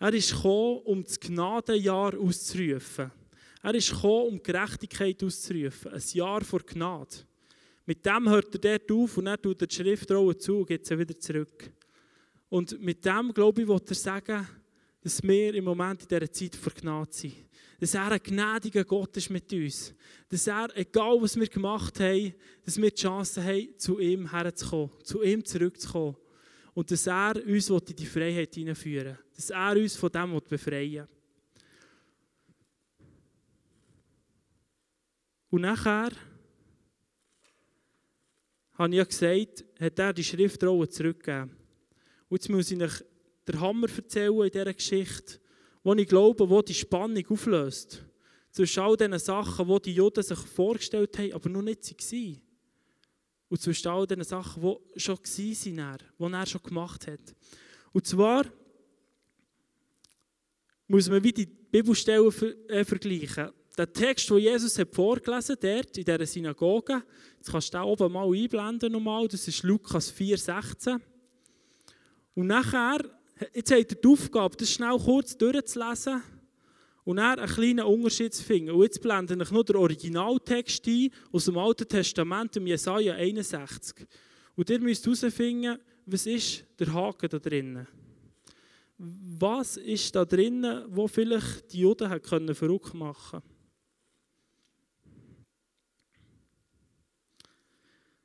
[0.00, 3.12] er ist gekommen, um das Gnadenjahr auszurufen.
[3.62, 5.92] Er ist gekommen, um Gerechtigkeit auszurufen.
[5.92, 7.18] Ein Jahr vor Gnade.
[7.86, 10.84] Mit dem hört er dort auf und dann tut er die Schriftrolle zu und geht
[10.84, 11.72] sie wieder zurück.
[12.50, 14.46] Und mit dem, glaube ich, will er sagen,
[15.00, 17.34] dass wir im Moment in dieser Zeit vor Gnade sind.
[17.78, 19.94] Dass er ein gnädiger Gott ist mit uns.
[20.28, 22.34] Dass er, egal was wir gemacht haben,
[22.64, 26.16] dass wir die Chance haben, zu ihm herzukommen, zu ihm zurückzukommen.
[26.74, 29.24] Und dass er uns in die Freiheit hineinführen will.
[29.34, 31.08] Dass er uns von dem befreien will.
[35.50, 36.10] Und nachher,
[38.74, 41.59] habe ich ja gesagt, hat er die Schriftrolle zurückgegeben.
[42.30, 43.04] Und jetzt muss ich euch
[43.46, 45.40] den Hammer erzählen in dieser Geschichte,
[45.82, 48.04] wo ich glaube, wo die Spannung auflöst.
[48.52, 52.40] Zwischen all diesen Sachen, die die Juden sich vorgestellt haben, aber noch nicht waren.
[53.48, 57.34] Und zwischen all diesen Sachen, die schon waren, die er schon gemacht hat.
[57.92, 58.44] Und zwar
[60.86, 62.32] muss man wie die Bibelstellen
[62.68, 63.50] äh, vergleichen.
[63.76, 67.02] Der Text, den Jesus hat vorgelesen hat, in dieser Synagoge,
[67.38, 71.00] jetzt kannst du den oben mal einblenden, nochmal, das ist Lukas 4,16.
[72.34, 73.00] Und nachher
[73.54, 76.22] Jetzt habt ihr die Aufgabe, das schnell kurz durchzulesen
[77.04, 78.72] und dann einen kleinen Unterschied zu finden.
[78.72, 84.06] Und jetzt blende ich noch den Originaltext ein aus dem Alten Testament, im Jesaja 61.
[84.56, 87.86] Und ihr müsst herausfinden, was ist der Haken da drinnen?
[88.98, 93.40] Was ist da drinnen, wo vielleicht die Juden können verrückt machen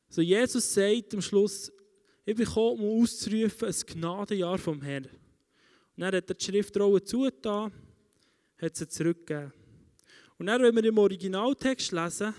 [0.09, 1.71] So Jesus sagt am Schluss,
[2.25, 5.05] ich bin gekommen, um auszurufen, ein Gnadenjahr vom Herrn.
[5.05, 7.71] Und dann hat er die Schriftrolle zugetan,
[8.57, 9.53] hat sie zurückgegeben.
[10.37, 12.33] Und dann, wenn wir im Originaltext lesen,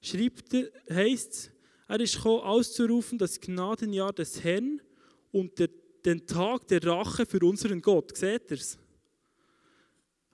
[0.00, 0.54] schreibt
[0.90, 1.50] heisst es,
[1.86, 4.80] er ist gekommen, auszurufen, das Gnadenjahr des Herrn
[5.30, 5.68] und der,
[6.04, 8.16] den Tag der Rache für unseren Gott.
[8.16, 8.78] Seht ihr es?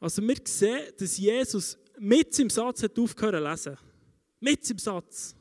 [0.01, 3.79] Also wir sehen, dass Jesus mit im Satz hat aufgehört zu lesen.
[4.41, 5.35] Mit im Satz.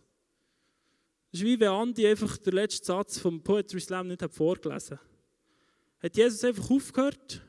[1.31, 4.99] Das ist wie wenn Andi einfach den letzten Satz vom Poetry Slam nicht hat vorgelesen
[4.99, 5.07] hat.
[6.03, 7.41] Hat Jesus einfach aufgehört,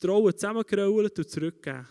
[0.00, 1.88] die Rollen zusammengerollt und zurückgegeben.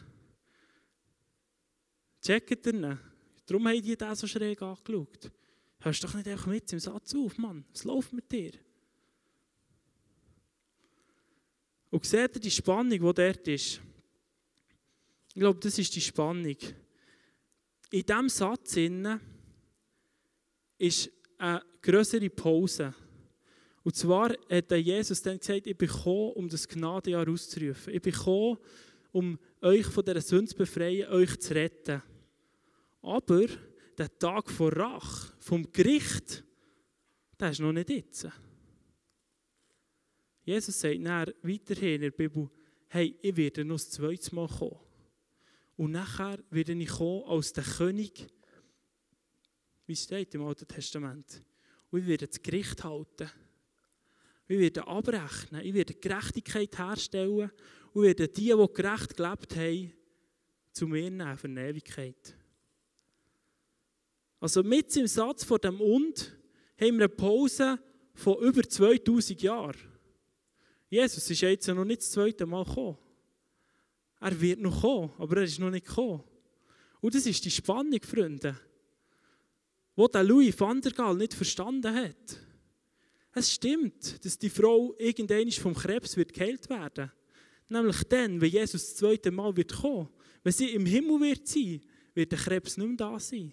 [2.21, 2.99] Checkt ihr ihn?
[3.45, 5.31] Darum haben die den so schräg angeschaut.
[5.79, 7.65] Hörst doch nicht einfach mit im Satz auf, Mann.
[7.71, 8.53] Was läuft mit dir?
[11.89, 13.81] Und seht ihr die Spannung, die dort ist?
[15.29, 16.57] Ich glaube, das ist die Spannung.
[17.91, 19.19] In diesem Satz innen
[20.77, 22.93] ist eine größere Pause.
[23.83, 27.93] Und zwar hat Jesus dann gesagt, ich bin gekommen, um das Gnadenjahr auszurufen.
[27.93, 28.57] Ich bin gekommen,
[29.11, 32.01] um euch von dieser Sünde zu befreien, euch zu retten.
[33.01, 33.45] Aber
[33.97, 36.43] der Tag vor Rach, vom Gericht,
[37.39, 38.27] der ist noch nicht jetzt.
[40.43, 42.49] Jesus sagt dann weiterhin in der Bibel,
[42.87, 44.79] hey, ich werde noch das zweite Mal kommen.
[45.75, 48.27] Und nachher werde ich kommen als der König,
[49.85, 51.41] wie steht im Alten Testament.
[51.91, 53.29] Und ich werde das Gericht halten.
[54.47, 55.61] Ich werde abrechnen.
[55.63, 57.51] Ich werde Gerechtigkeit herstellen.
[57.93, 59.93] Und werde die, die gerecht gelebt haben,
[60.71, 62.35] zu mir nehmen für eine Ewigkeit.
[64.39, 66.35] Also mit im Satz von dem Und
[66.79, 67.79] haben wir eine Pause
[68.13, 69.77] von über 2000 Jahren.
[70.89, 72.97] Jesus ist jetzt noch nicht das zweite Mal gekommen.
[74.19, 76.23] Er wird noch kommen, aber er ist noch nicht gekommen.
[77.01, 78.57] Und das ist die Spannung, Freunde,
[79.95, 82.39] wo der Louis van der Gaal nicht verstanden hat.
[83.33, 87.11] Es stimmt, dass die Frau irgendwann vom Krebs wird geheilt werden.
[87.67, 90.09] Nämlich dann, wenn Jesus das zweite Mal wird kommen.
[90.43, 91.81] Wenn sie im Himmel wird sein,
[92.13, 93.51] wird der Krebs nicht mehr da sein.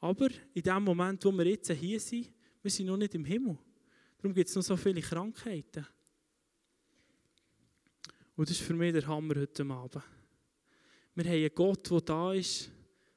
[0.00, 3.56] Aber in dem Moment, wo wir jetzt hier sind, wir sind noch nicht im Himmel.
[4.18, 5.86] Darum gibt es noch so viele Krankheiten.
[8.36, 10.02] Und das ist für mich der Hammer heute Abend.
[11.14, 12.70] Wir haben einen Gott, der da ist,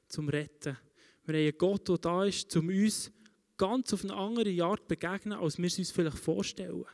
[0.08, 0.78] zum Retten.
[1.26, 3.12] Wir haben einen Gott, der da ist, um uns
[3.58, 6.86] ganz auf eine andere Art zu begegnen, als wir es uns vielleicht vorstellen.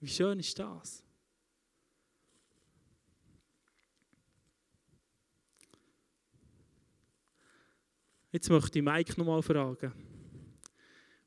[0.00, 1.04] Wie schön ist das?
[8.32, 9.92] Jetzt möchte ich Mike nochmal fragen,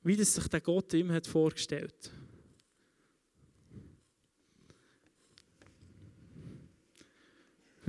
[0.04, 2.12] wie das sich der Gott ihm hat vorgestellt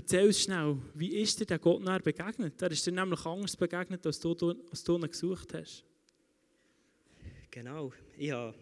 [0.05, 2.61] Erzähl uns schnell, wie ist dir der Gott näher begegnet?
[2.61, 5.83] Er ist dir nämlich anders begegnet, als du, als du ihn gesucht hast.
[7.51, 8.55] Genau, ich habe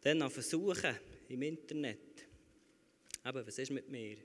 [0.00, 0.96] dann versuchen
[1.28, 2.26] im Internet,
[3.24, 4.16] eben, was ist mit mir?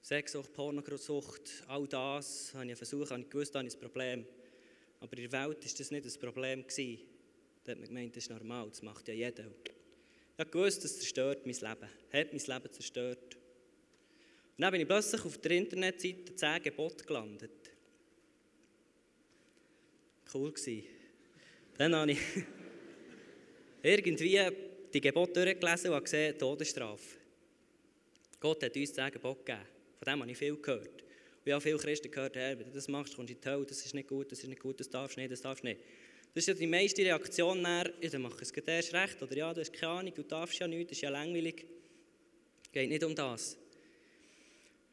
[0.00, 4.24] Sexsucht, Pornosucht, all das habe ich versucht, habe ich gewusst, habe ich ein Problem.
[5.00, 6.66] Aber in der Welt war das nicht das Problem.
[6.66, 7.00] Gewesen.
[7.64, 9.44] Da hat man gemeint, das ist normal, das macht ja jeder.
[9.44, 13.36] Ich habe gewusst, das zerstört mein Leben, hat mein Leben zerstört.
[14.60, 17.70] Und dann bin ich plötzlich auf der Internetseite 10 Gebote gelandet.
[20.34, 20.84] Cool gewesen.
[21.78, 22.18] Dann habe ich
[23.82, 24.38] irgendwie
[24.92, 27.16] die Gebote durchgelesen und gesehen, Todesstrafe.
[28.38, 29.66] Gott hat uns 10 Gebote gegeben.
[29.98, 31.04] Von dem habe ich viel gehört.
[31.04, 33.48] Und ich habe viele Christen gehört, hey, wenn du das machst, kommst du in die
[33.48, 35.64] Hölle, das ist nicht gut, das ist nicht gut, das darfst du nicht, das darfst
[35.64, 35.80] du nicht.
[36.34, 39.54] Das ist ja die meiste Reaktion nach, ja, dann mach es erst recht, oder ja,
[39.54, 41.66] du hast keine Ahnung, du darfst ja nichts, das ist ja langweilig.
[42.70, 43.56] Geht nicht um das.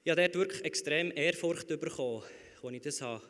[0.08, 2.24] Ich habe dort wirklich extrem Ehrfurcht bekommen,
[2.64, 3.22] als ich das habe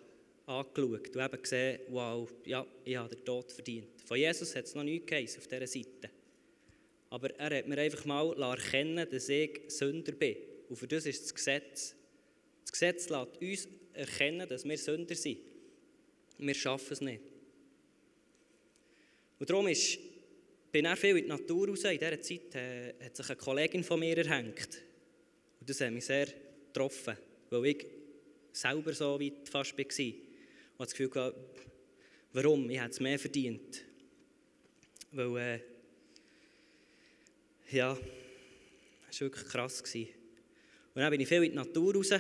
[0.46, 4.00] angeschaut und eben gesehen, wow, ja, ich habe den Tod verdient.
[4.06, 6.12] Von Jesus hat es noch nichts geheißen auf dieser Seite.
[7.10, 10.36] Aber er hat mir einfach mal erkennen dass ich Sünder bin.
[10.70, 11.96] Und für das ist das Gesetz.
[12.62, 15.40] Das Gesetz lässt uns erkennen, dass wir Sünder sind.
[16.38, 17.24] Wir schaffen es nicht.
[19.40, 19.98] Und darum ist,
[20.72, 21.86] bin ich viel in die Natur raus.
[21.86, 24.84] In dieser Zeit äh, hat sich eine Kollegin von mir erhängt.
[25.60, 26.28] Und das hat mich sehr
[26.78, 27.18] getroffen,
[27.50, 27.86] weil ich
[28.52, 29.86] selber so weit fast war.
[29.86, 31.36] Und das Gefühl hatte,
[32.34, 32.70] warum?
[32.70, 33.84] Ich hätte es mehr verdient.
[35.12, 35.60] Weil, äh,
[37.76, 37.98] ja,
[39.08, 39.84] das war wirklich krass.
[39.84, 40.10] Gewesen.
[40.94, 42.14] Und dann bin ich viel in die Natur raus.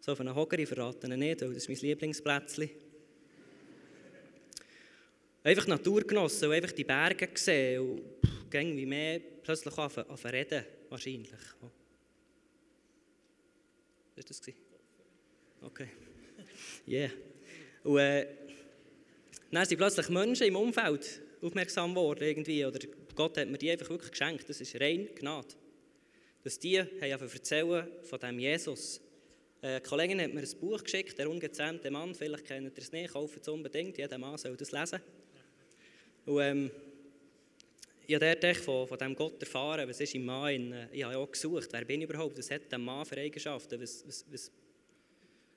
[0.00, 2.70] So auf einen Hocker, ich verrate ihn nicht, weil das ist mein Lieblingsplätzchen.
[5.42, 8.02] Einfach die Natur genossen und einfach die Berge gesehen und
[8.52, 11.30] irgendwie mehr plötzlich anfangen reden, wahrscheinlich.
[14.16, 14.42] War das?
[15.62, 15.88] Okay.
[16.86, 17.10] Yeah.
[17.82, 18.26] Und äh,
[19.50, 22.78] dann sind plötzlich Menschen im Umfeld aufmerksam geworden irgendwie, oder
[23.14, 24.48] Gott hat mir die einfach wirklich geschenkt.
[24.48, 25.48] Das ist rein Gnade.
[26.42, 29.00] Dass die haben erzählen von dem Jesus.
[29.62, 33.14] Eine Kollegin hat mir ein Buch geschickt, «Der ungezähmte Mann», vielleicht kennt ihr es nicht,
[33.14, 35.00] kauft es unbedingt, jeder Mann soll das lesen.
[36.26, 36.70] Und ähm,
[38.06, 41.16] ich habe dort von, von diesem Gott erfahren, was ist im Mann, in, ich habe
[41.16, 44.50] auch gesucht, wer bin ich überhaupt, was hat der Mann für Eigenschaften, was, was, was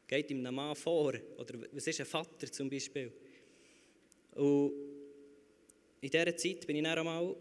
[0.07, 3.11] geht ihm einem Mann vor, oder was ist ein Vater zum Beispiel.
[4.35, 4.71] Und
[5.99, 7.35] in dieser Zeit bin ich dann einmal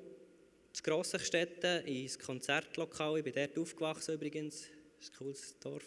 [0.72, 3.18] zu Grossachstetten ins Konzertlokal.
[3.18, 4.68] Ich bin dort aufgewachsen übrigens.
[4.98, 5.84] Das ist ein cooles Dorf.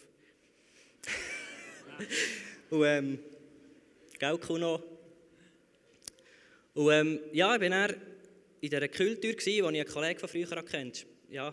[2.70, 3.18] und ähm,
[4.18, 4.82] gell, Kuno.
[6.74, 7.94] Und ähm, ja, ich war dann
[8.60, 11.06] in dieser Kultur, die ich einen Kollegen von früher kennt.
[11.30, 11.48] Ja,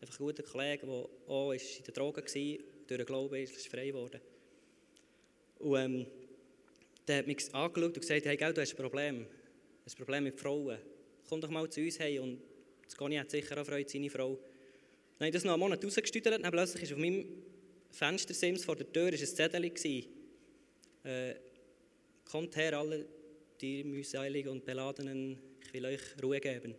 [0.00, 3.86] einfach ein guter Kollege, der auch in den Drogen war, durch den Glauben ist frei
[3.88, 4.20] geworden.
[5.58, 6.06] Und ähm,
[7.06, 9.26] der hat mich angeschaut und gesagt, hey, gell, du hast ein Problem.
[9.84, 10.78] Ein Problem mit Frauen.
[11.28, 12.40] Komm doch mal zu uns hey und
[12.84, 14.34] das Conny hat sicher auch Freude, seine Frau.
[15.18, 17.26] Dann habe ich das noch einen Monat rausgestüdelt, dann plötzlich ist auf meinem
[17.90, 19.72] Fenstersims vor der Tür ein Zettel.
[21.04, 21.34] Äh,
[22.24, 23.06] kommt her, alle
[23.60, 25.38] die mühseligen und beladenen,
[25.72, 26.74] ich will euch Ruhe geben.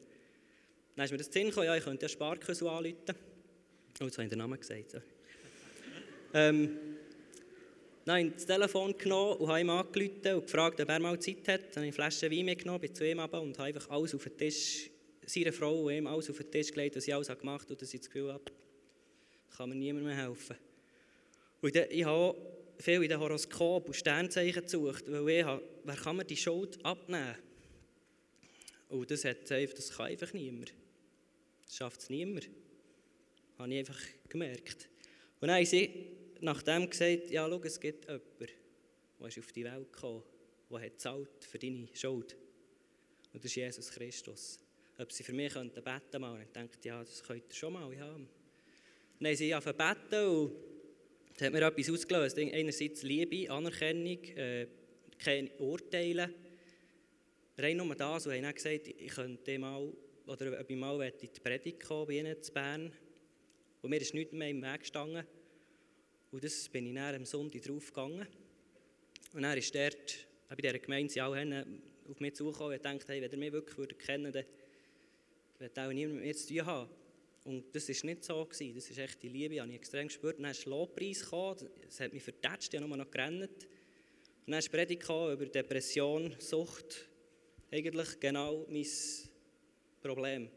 [0.96, 2.96] Dann ist mir das Sinn gekommen, ja, ich könnte ja Sparkasse anrufen.
[4.00, 4.92] Oh, jetzt habe ich den Namen gesagt.
[4.92, 4.98] So.
[6.34, 6.78] ähm,
[8.06, 11.48] dann habe das Telefon genommen und habe ihm angerufen und gefragt, ob er mal Zeit
[11.48, 11.62] hat.
[11.76, 14.14] Dann habe ich eine Flasche Wein mitgenommen, bin zu ihm runter und habe einfach alles
[14.14, 14.92] auf den Tisch,
[15.26, 17.82] seiner Frau und ihm alles auf den Tisch gelegt, was ich alles gemacht habe und
[17.82, 18.44] dass ich das Gefühl habe,
[19.56, 20.58] kann mir niemand mehr helfen.
[21.62, 22.36] Und ich habe
[22.78, 26.84] viel in den Horoskop und Sternzeichen gesucht, weil ich habe, wer kann mir die Schuld
[26.84, 27.36] abnehmen?
[28.94, 30.72] Und das, hat einfach, das kann einfach niemand.
[31.66, 32.48] Das schafft es niemand.
[33.58, 34.88] Habe ich einfach gemerkt.
[35.42, 38.48] Und dann haben sie nachdem gesagt, ja, schau, es gibt jemanden,
[39.20, 40.22] der ist auf die Welt gekommen,
[40.70, 42.36] der hat zahlt für deine Schuld.
[43.34, 44.60] Und das ist Jesus Christus.
[45.00, 46.36] Ob sie für mich beten könnten mal.
[46.36, 48.30] Und ich dachte, ja, das könnt ihr schon mal haben.
[49.20, 50.52] Dann haben sie angefangen beten und
[51.34, 52.38] das hat mir etwas ausgelöst.
[52.38, 54.68] Einerseits Liebe, Anerkennung, äh,
[55.18, 56.43] keine Urteile.
[57.58, 58.26] Rein nur das.
[58.26, 59.94] Und haben dann gesagt, ich könnte mal,
[60.26, 62.92] oder ob ich mal in die Predigt kommen bei ihnen zu Bern.
[63.82, 65.26] Und mir ist nichts mehr im Weg gestanden.
[66.32, 68.28] Und das bin ich dann am Sonntag draufgegangen.
[69.34, 73.32] Und dann ist dort, bei dieser Gemeinde, sie auf mich zugekommen und dachte, hey, wenn
[73.32, 74.48] ihr mich wirklich würdet kennen würdet,
[75.60, 76.90] würde auch niemand mit mir zu tun haben.
[77.46, 78.46] Und das war nicht so.
[78.46, 78.76] Gewesen.
[78.76, 80.40] Das ist echt die Liebe, die habe ich extrem gespürt.
[80.40, 83.50] Dann ist Lobpreis gekommen, es hat mich vertätscht, ich habe nur noch gerannt.
[84.46, 87.10] Und dann ist Predigt über Depression, Sucht,
[87.74, 88.86] eigentlich genau mein
[90.02, 90.50] Problem.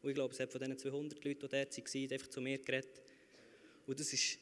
[0.00, 2.58] Und ich glaube, es hat von diesen 200 Leuten, die dort waren, einfach zu mir
[2.58, 3.02] geredet.
[3.86, 4.38] Und das ist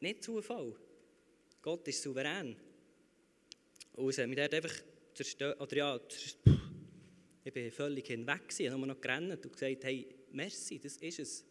[0.00, 0.76] nicht Zufall.
[1.62, 2.54] Gott ist souverän.
[3.94, 4.74] Und es hat mich dort einfach
[5.14, 6.00] zerstört, oder ja,
[7.44, 11.44] ich bin völlig hinweg ich habe noch gerannt und gesagt, hey, merci, das ist es.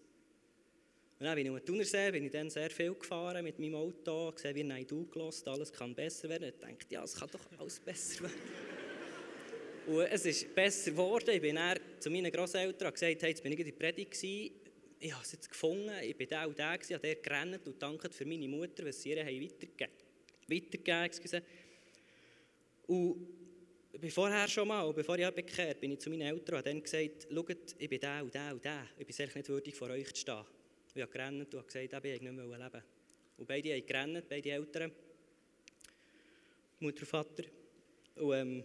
[1.19, 3.75] Und dann bin ich um den Thunersee, bin ich dann sehr viel gefahren mit meinem
[3.75, 6.49] Auto, gesehen, wie ein Du gelost, alles kann besser werden.
[6.49, 8.72] Ich dachte, ja, es kann doch alles besser werden.
[9.87, 11.29] Und es ist besser geworden.
[11.31, 14.23] Ich bin dann zu meinen Großeltern und gesagt, hey, jetzt bin ich in der Predigt.
[14.23, 17.81] Ich habe es jetzt gefunden, ich bin da auch da gewesen, habe der gerannt und
[17.81, 19.93] danke für meine Mutter, was sie ihr weitergegeben.
[20.47, 21.43] Weitergegeben,
[22.87, 23.27] Und
[23.99, 27.27] bin vorher schon mal, bevor ich bekehrt bin ich zu meinen Eltern und dann gesagt,
[27.29, 28.87] schaut, ich bin der und der und der.
[28.97, 30.45] Ich bin eigentlich nicht würdig, vor euch zu stehen.
[30.95, 32.83] Ich habe gerannt und habe gesagt, ich nicht mehr leben.
[33.37, 34.91] Und beide haben gerannt, beide Eltern.
[36.79, 37.43] Mutter und Vater.
[38.15, 38.63] Und ähm,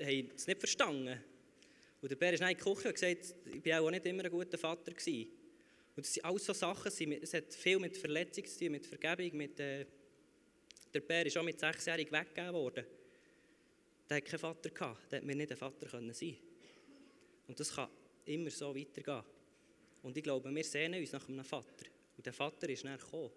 [0.00, 1.22] haben es nicht verstanden.
[2.00, 4.30] Und der Bär ist in die Küche und gesagt, ich war auch nicht immer ein
[4.30, 4.92] guter Vater.
[4.92, 5.30] Gewesen.
[5.96, 6.92] Und das sind alles so Sachen,
[7.22, 9.58] es hat viel mit Verletzung zu tun, mit Vergebung, mit...
[9.60, 9.86] Äh,
[10.92, 12.86] der Bär ist auch mit sechsjährig weggegeben worden.
[14.08, 16.36] Der hat keinen Vater gehabt, der hat mir nicht ein Vater können sein.
[17.48, 17.90] Und das kann
[18.24, 19.22] immer so weitergehen.
[20.02, 21.86] Und ich glaube, wir sehnen uns nach einem Vater.
[22.16, 23.30] Und der Vater ist näher gekommen.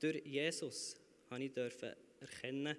[0.00, 0.96] Durch Jesus
[1.30, 1.56] habe ich
[2.20, 2.76] erkennen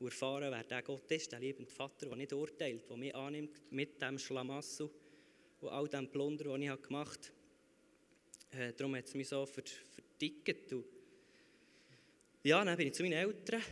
[0.00, 3.60] und erfahren, wer der Gott ist, der liebende Vater, der nicht urteilt, der mich annimmt
[3.70, 4.90] mit dem Schlamassel
[5.60, 7.32] und all dem Plunder, den ich gemacht
[8.52, 8.62] habe.
[8.62, 10.72] Äh, darum hat es mich so verdickt.
[10.72, 10.86] Und
[12.42, 13.62] ja, dann bin ich zu meinen Eltern,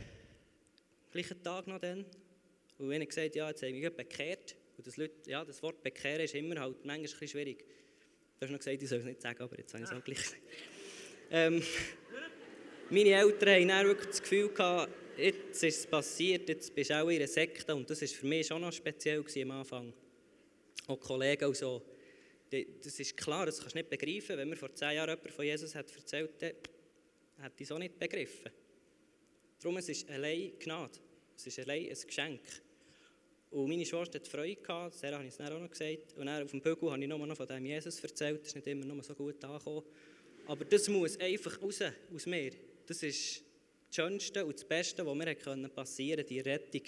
[1.11, 2.05] gleichen Tag noch dann,
[2.77, 4.55] und ihnen gesagt, ja, jetzt habe ich mich bekehrt.
[4.77, 7.65] Und das, Leute, ja, das Wort bekehren ist immer halt manchmal ein bisschen schwierig.
[8.39, 10.05] Du hast noch gesagt, ich soll es nicht sagen, aber jetzt habe ich es auch
[10.05, 10.43] gleich gesagt.
[11.31, 11.63] Ähm,
[12.91, 17.03] meine Eltern haben dann wirklich das Gefühl gehabt, jetzt ist es passiert, jetzt bist du
[17.03, 17.75] auch in einer Sekte.
[17.75, 19.93] Und das war für mich schon noch speziell am Anfang.
[20.87, 21.83] Auch Kollegen und so.
[22.83, 24.37] Das ist klar, das kannst du nicht begreifen.
[24.37, 27.79] Wenn mir vor zehn Jahren jemand von Jesus hat erzählt hat, hätte ich es auch
[27.79, 28.51] nicht begriffen.
[29.61, 30.99] Darum es ist allein Gnade.
[31.37, 32.41] Es ist allein ein Geschenk.
[33.51, 36.15] Und meine Schwester hat Freude gehabt, das habe ich es auch noch gesagt.
[36.17, 38.57] Und dann auf dem Bügel habe ich nur noch von dem Jesus erzählt, das ist
[38.57, 39.85] nicht immer noch so gut angekommen.
[40.47, 41.83] Aber das muss einfach raus
[42.15, 42.53] aus mir.
[42.87, 43.43] Das ist
[43.91, 45.35] Schönste und das Beste, was mir
[45.69, 46.83] passieren konnte, die Rettung.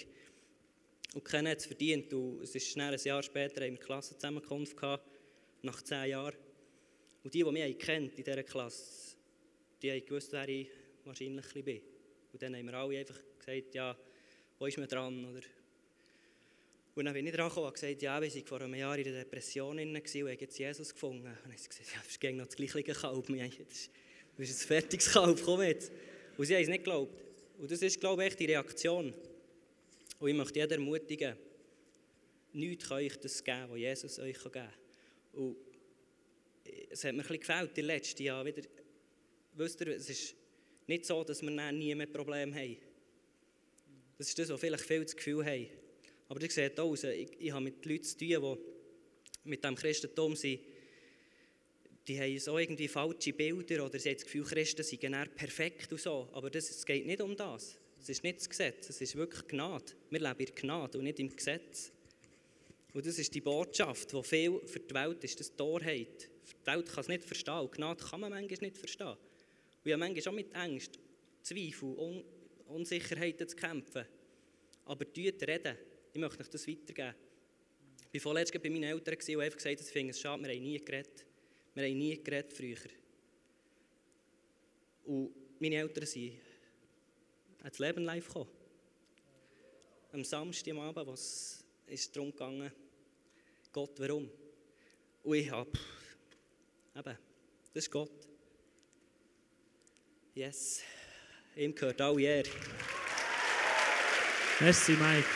[1.13, 2.13] Und keiner hat es verdient.
[2.13, 5.05] Und es ist schnell ein Jahr später in der Klassenzusammenkunft gehabt,
[5.61, 6.35] nach zehn Jahren.
[7.23, 9.15] Und die, die mich kennt in dieser Klasse,
[9.81, 10.67] die haben gewusst, wer ich
[11.03, 11.81] wahrscheinlich bin.
[12.31, 13.97] Und dann haben wir alle einfach gesagt, ja,
[14.57, 15.25] wo ist man dran?
[15.25, 15.41] Oder
[16.93, 19.23] und dann bin ich dran und gesagt, ja, wir waren vor einem Jahr in der
[19.23, 21.19] Depression und haben jetzt Jesus gefunden.
[21.19, 23.27] Und dann habe ich gesagt, ja, das ist noch das gleiche Kalb.
[23.27, 23.33] Du
[24.37, 25.91] bist ein fertiges Kalb, komm jetzt.
[26.37, 27.23] Und sie haben es nicht geglaubt.
[27.57, 29.13] Und das ist, glaube ich, die Reaktion.
[30.19, 31.35] Und ich möchte jeden ermutigen,
[32.53, 34.73] nichts kann euch das geben, was Jesus euch geben kann.
[35.33, 35.57] Und
[36.89, 38.67] es hat mir ein bisschen gefällt, die letzten Jahre wieder.
[39.53, 40.35] Wisst ihr, es ist
[40.87, 42.77] nicht so, dass wir nie mehr Probleme haben.
[44.17, 45.67] Das ist das, was vielleicht viele das Gefühl haben.
[46.29, 50.35] Aber ihr seht aus, ich, ich habe mit Leuten zu tun, die mit dem Christentum
[50.35, 50.61] sind,
[52.07, 56.01] die haben so irgendwie falsche Bilder oder sie haben das Gefühl, Christen seien perfekt und
[56.01, 56.29] so.
[56.33, 57.77] Aber das, es geht nicht um das.
[58.01, 59.93] Es ist nicht das Gesetz, es ist wirklich Gnade.
[60.09, 61.91] Wir leben in Gnade und nicht im Gesetz.
[62.93, 66.29] Und das ist die Botschaft, die viel für die Welt ist, das Torheit.
[66.63, 69.07] Die Welt kann es nicht verstehen und Gnade kann man manchmal nicht verstehen.
[69.07, 69.17] Und
[69.85, 71.01] ich habe manchmal auch mit Ängsten,
[71.43, 72.23] Zweifel, Un
[72.67, 74.05] Unsicherheiten zu kämpfen.
[74.85, 75.77] Aber tut reden.
[76.13, 77.15] Ich möchte euch das weitergeben.
[78.11, 80.61] Ich war vorletzt bei meinen Eltern und einfach gesagt, sie finden es schade, wir haben
[80.61, 81.25] nie geredet.
[81.73, 82.77] Wir haben nie geredet früher.
[85.05, 86.33] Und meine Eltern sind
[87.63, 88.49] ins Leben live gekommen.
[90.11, 92.71] Am Samstag am Abend, was ist darum gegangen,
[93.71, 94.29] Gott, warum?
[95.23, 95.71] Und ich habe,
[96.95, 97.17] eben,
[97.73, 98.27] das ist Gott.
[100.33, 100.81] Yes,
[101.55, 102.49] ihm gehört alle Ehre.
[104.59, 105.27] Merci, Mike.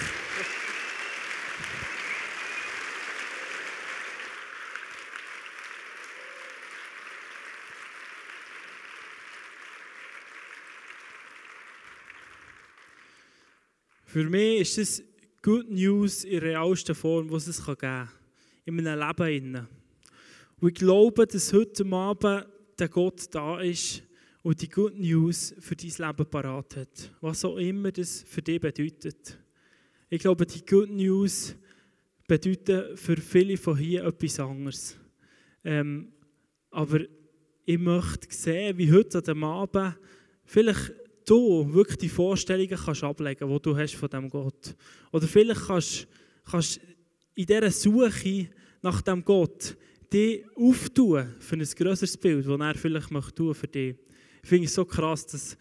[14.16, 15.04] Für mich ist es
[15.42, 18.08] Good News in der realsten Form, was es geben kann.
[18.64, 19.68] In meinem Leben.
[20.62, 22.48] Und ich glaube, dass heute Abend
[22.80, 24.04] der Gott da ist
[24.42, 27.12] und die Good News für dein Leben parat hat.
[27.20, 29.38] Was auch immer das für dich bedeutet.
[30.08, 31.54] Ich glaube, die Good News
[32.26, 34.98] bedeuten für viele von hier etwas anderes.
[35.62, 36.14] Ähm,
[36.72, 37.02] aber
[37.66, 39.98] ich möchte sehen, wie heute an dem Abend
[40.46, 40.94] vielleicht
[41.26, 44.76] du wirklich die Vorstellungen kannst ablegen kannst, die du hast von diesem Gott.
[45.12, 46.82] Oder vielleicht kannst du
[47.36, 48.50] in dieser Suche
[48.82, 49.76] nach dem Gott
[50.12, 53.96] die auftun für ein größeres Bild, das er vielleicht möchte für dich.
[54.44, 55.58] Ich finde es so krass, dass,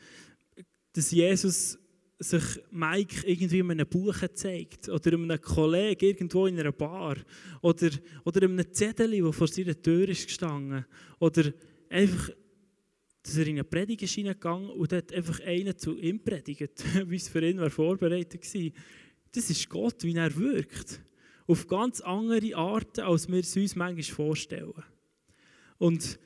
[0.93, 1.79] dass Jesus
[2.19, 7.17] sich Mike irgendwie in einem Buch zeigt oder einem Kollegen irgendwo in einer Bar
[7.61, 7.91] oder,
[8.25, 10.85] oder einem Zettel, der vor seiner Tür ist gestanden
[11.19, 11.53] oder
[11.89, 12.31] einfach
[13.25, 17.17] dass er in eine Predigt ist hineingegangen und dort einfach einer zu ihm predigt, wie
[17.17, 18.71] es für ihn war vorbereitet war.
[19.33, 21.01] Das ist Gott, wie er wirkt.
[21.47, 24.85] Auf ganz andere Arten, als wir es uns manchmal vorstellen.
[25.79, 26.19] Und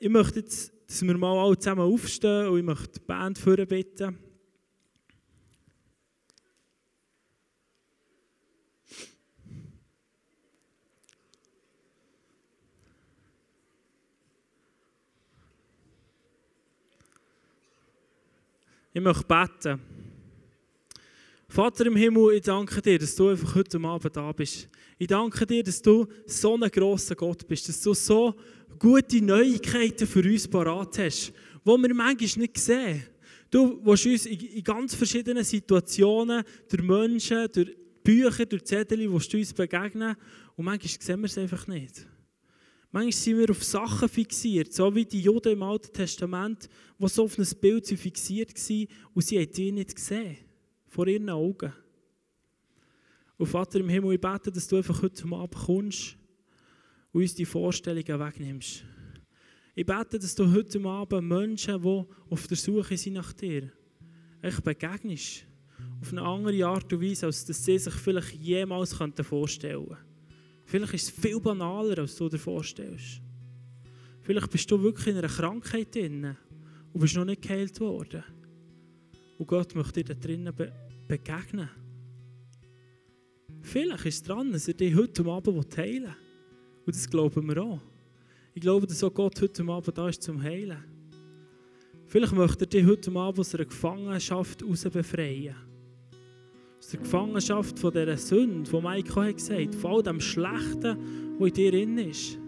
[0.00, 4.18] ich möchte jetzt, dass wir mal alle zusammen aufstehen und ich möchte die Band bitten.
[18.92, 19.80] Ich möchte beten.
[21.50, 24.68] Vater im Himmel, ich danke dir, dass du einfach heute Abend da bist.
[24.98, 28.34] Ich danke dir, dass du so ein grosser Gott bist, dass du so
[28.78, 33.02] gute Neuigkeiten für uns parat hast, die wir manchmal nicht sehen.
[33.50, 39.52] Du willst uns in ganz verschiedenen Situationen, durch Menschen, durch Bücher, durch Zettel, du uns
[39.52, 40.16] begegnen
[40.56, 42.06] und manchmal sehen wir es einfach nicht.
[42.90, 47.24] Manchmal sind wir auf Sachen fixiert, so wie die Juden im Alten Testament, die so
[47.24, 50.38] auf ein Bild fixiert waren und sie haben die nicht gesehen,
[50.88, 51.72] vor ihren Augen.
[53.36, 56.16] Und Vater im Himmel, ich bete, dass du einfach heute Abend kommst
[57.12, 58.84] und uns die Vorstellungen wegnimmst.
[59.74, 63.70] Ich bete, dass du heute Abend Menschen, die auf der Suche sind nach dir,
[64.40, 65.46] echt begegnest.
[66.00, 70.07] Auf eine andere Art und Weise, als dass sie sich vielleicht jemals vorstellen könnten.
[70.68, 73.22] Vielleicht ist es viel banaler, als du dir vorstellst.
[74.20, 76.36] Vielleicht bist du wirklich in einer Krankheit drin
[76.92, 78.22] und bist noch nicht geheilt worden.
[79.38, 80.70] Und Gott möchte dir da drinnen be
[81.08, 81.70] begegnen.
[83.62, 86.14] Vielleicht ist es dran, dass er dich heute Abend heilen will.
[86.84, 87.80] Und das glauben wir auch.
[88.52, 90.84] Ich glaube, dass auch Gott heute Abend da ist zum Heilen.
[92.04, 95.67] Vielleicht möchte er dich heute Abend aus einer Gefangenschaft heraus befreien
[96.92, 100.96] der Gefangenschaft von dieser Sünde, die Maiko hat gesagt, von all dem Schlechten,
[101.38, 102.38] was in dir drin ist.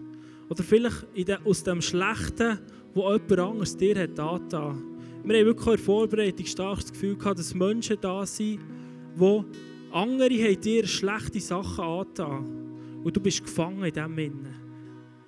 [0.49, 1.05] Oder vielleicht
[1.45, 2.59] aus dem Schlechten,
[2.93, 4.83] was jemand anderes dir hat angetan.
[5.23, 8.59] Wir haben wirklich in der Vorbereitung stark das Gefühl gehabt, dass Menschen da sind,
[9.19, 9.43] die
[9.91, 13.01] andere haben dir schlechte Sachen angetan.
[13.03, 14.55] Und du bist gefangen in dem Innen.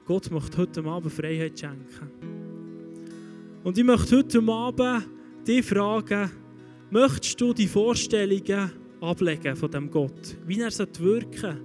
[0.06, 2.10] Gott möchte heute Abend Freiheit schenken.
[3.64, 5.08] Und ich möchte heute Abend
[5.48, 6.32] dich fragen,
[6.90, 10.38] möchtest du die Vorstellungen ablegen von dem Gott.
[10.46, 11.62] Wie er wirken soll.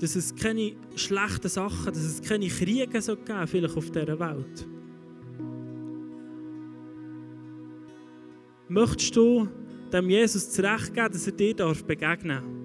[0.00, 4.66] Dass es keine schlechten Sachen, dass es keine Kriege geben vielleicht auf dieser Welt.
[8.68, 9.46] Möchtest du
[9.92, 11.54] dem Jesus zurechtgeben, dass er dir
[11.86, 12.62] begegnen darf?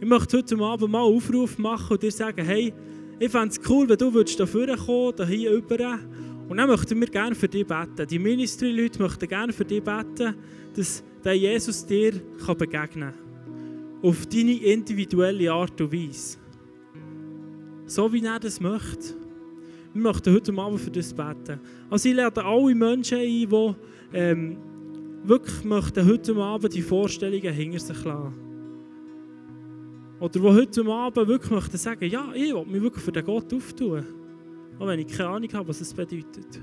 [0.00, 2.72] Ich möchte heute Abend mal einen Aufruf machen und dir sagen, hey,
[3.18, 5.98] ich fände es cool, wenn du dafür kommen hier rüber.
[6.48, 8.06] Und dann möchten wir gerne für dich beten.
[8.08, 10.34] Die Ministry-Leute möchten gerne für dich beten,
[10.74, 12.12] dass der Jesus dir
[12.46, 14.00] begegnen kann.
[14.02, 16.38] Auf deine individuelle Art und Weise.
[17.86, 19.14] So wie er das möchte.
[19.92, 21.58] Wir möchten heute Abend für das beten.
[21.90, 23.74] Also ich lade alle Menschen ein, die
[24.12, 24.56] ähm,
[25.24, 28.34] wirklich möchten heute Abend die Vorstellungen hinter sich lassen.
[30.20, 33.52] Oder die heute Abend wirklich möchten sagen, ja, ich will mich wirklich für den Gott
[33.52, 34.04] auftun.
[34.78, 36.60] Auch wenn ich keine Ahnung habe, was es bedeutet.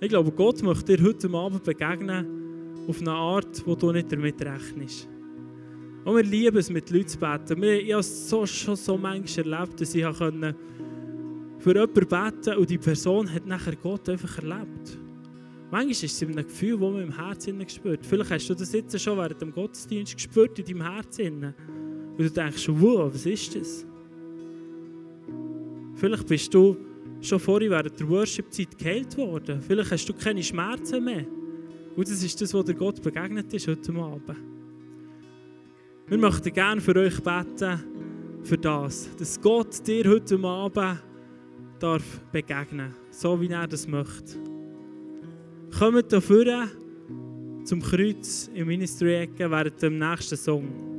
[0.00, 4.40] Ich glaube, Gott möchte dir heute Abend begegnen auf eine Art, wo du nicht damit
[4.40, 5.08] rechnest.
[6.04, 7.62] Und wir lieben es, mit Leuten zu beten.
[7.62, 12.78] Ich habe es so, schon so manchmal erlebt, dass ich für jemanden beten und die
[12.78, 14.98] Person hat nachher Gott einfach erlebt.
[15.70, 18.04] Manchmal ist es ein Gefühl, das man im Herzen spürt.
[18.04, 21.54] Vielleicht hast du das jetzt schon während dem Gottesdienst gespürt in deinem Herzen.
[22.10, 23.86] Und du denkst, wow, was ist das?
[26.00, 26.78] Vielleicht bist du
[27.20, 29.60] schon vorher während der Worship-Zeit geheilt worden.
[29.60, 31.26] Vielleicht hast du keine Schmerzen mehr.
[31.94, 34.34] Und das ist das, was der Gott begegnet ist heute Abend.
[36.06, 37.84] Wir möchten gerne für euch beten,
[38.42, 41.02] für das, dass Gott dir heute Abend
[41.78, 44.38] darf begegnen so wie er das möchte.
[45.78, 46.66] Kommt dafür
[47.64, 50.89] zum Kreuz im Ministry-Ecke während dem nächsten Song.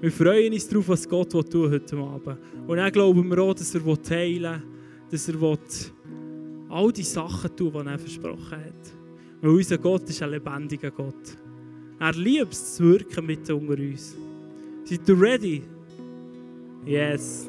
[0.00, 2.38] Wir freuen uns darauf, was Gott tun heute Abend.
[2.66, 3.80] Und dann glauben wir auch, dass er
[4.10, 4.62] heilen will,
[5.10, 5.42] dass er
[6.68, 8.94] all die Sachen tun die er versprochen hat.
[9.40, 11.36] Weil unser Gott ist ein lebendiger Gott.
[12.00, 14.16] Er liebt es zu wirken mit unter uns.
[14.84, 15.62] Seid ihr ready?
[16.84, 17.48] Yes.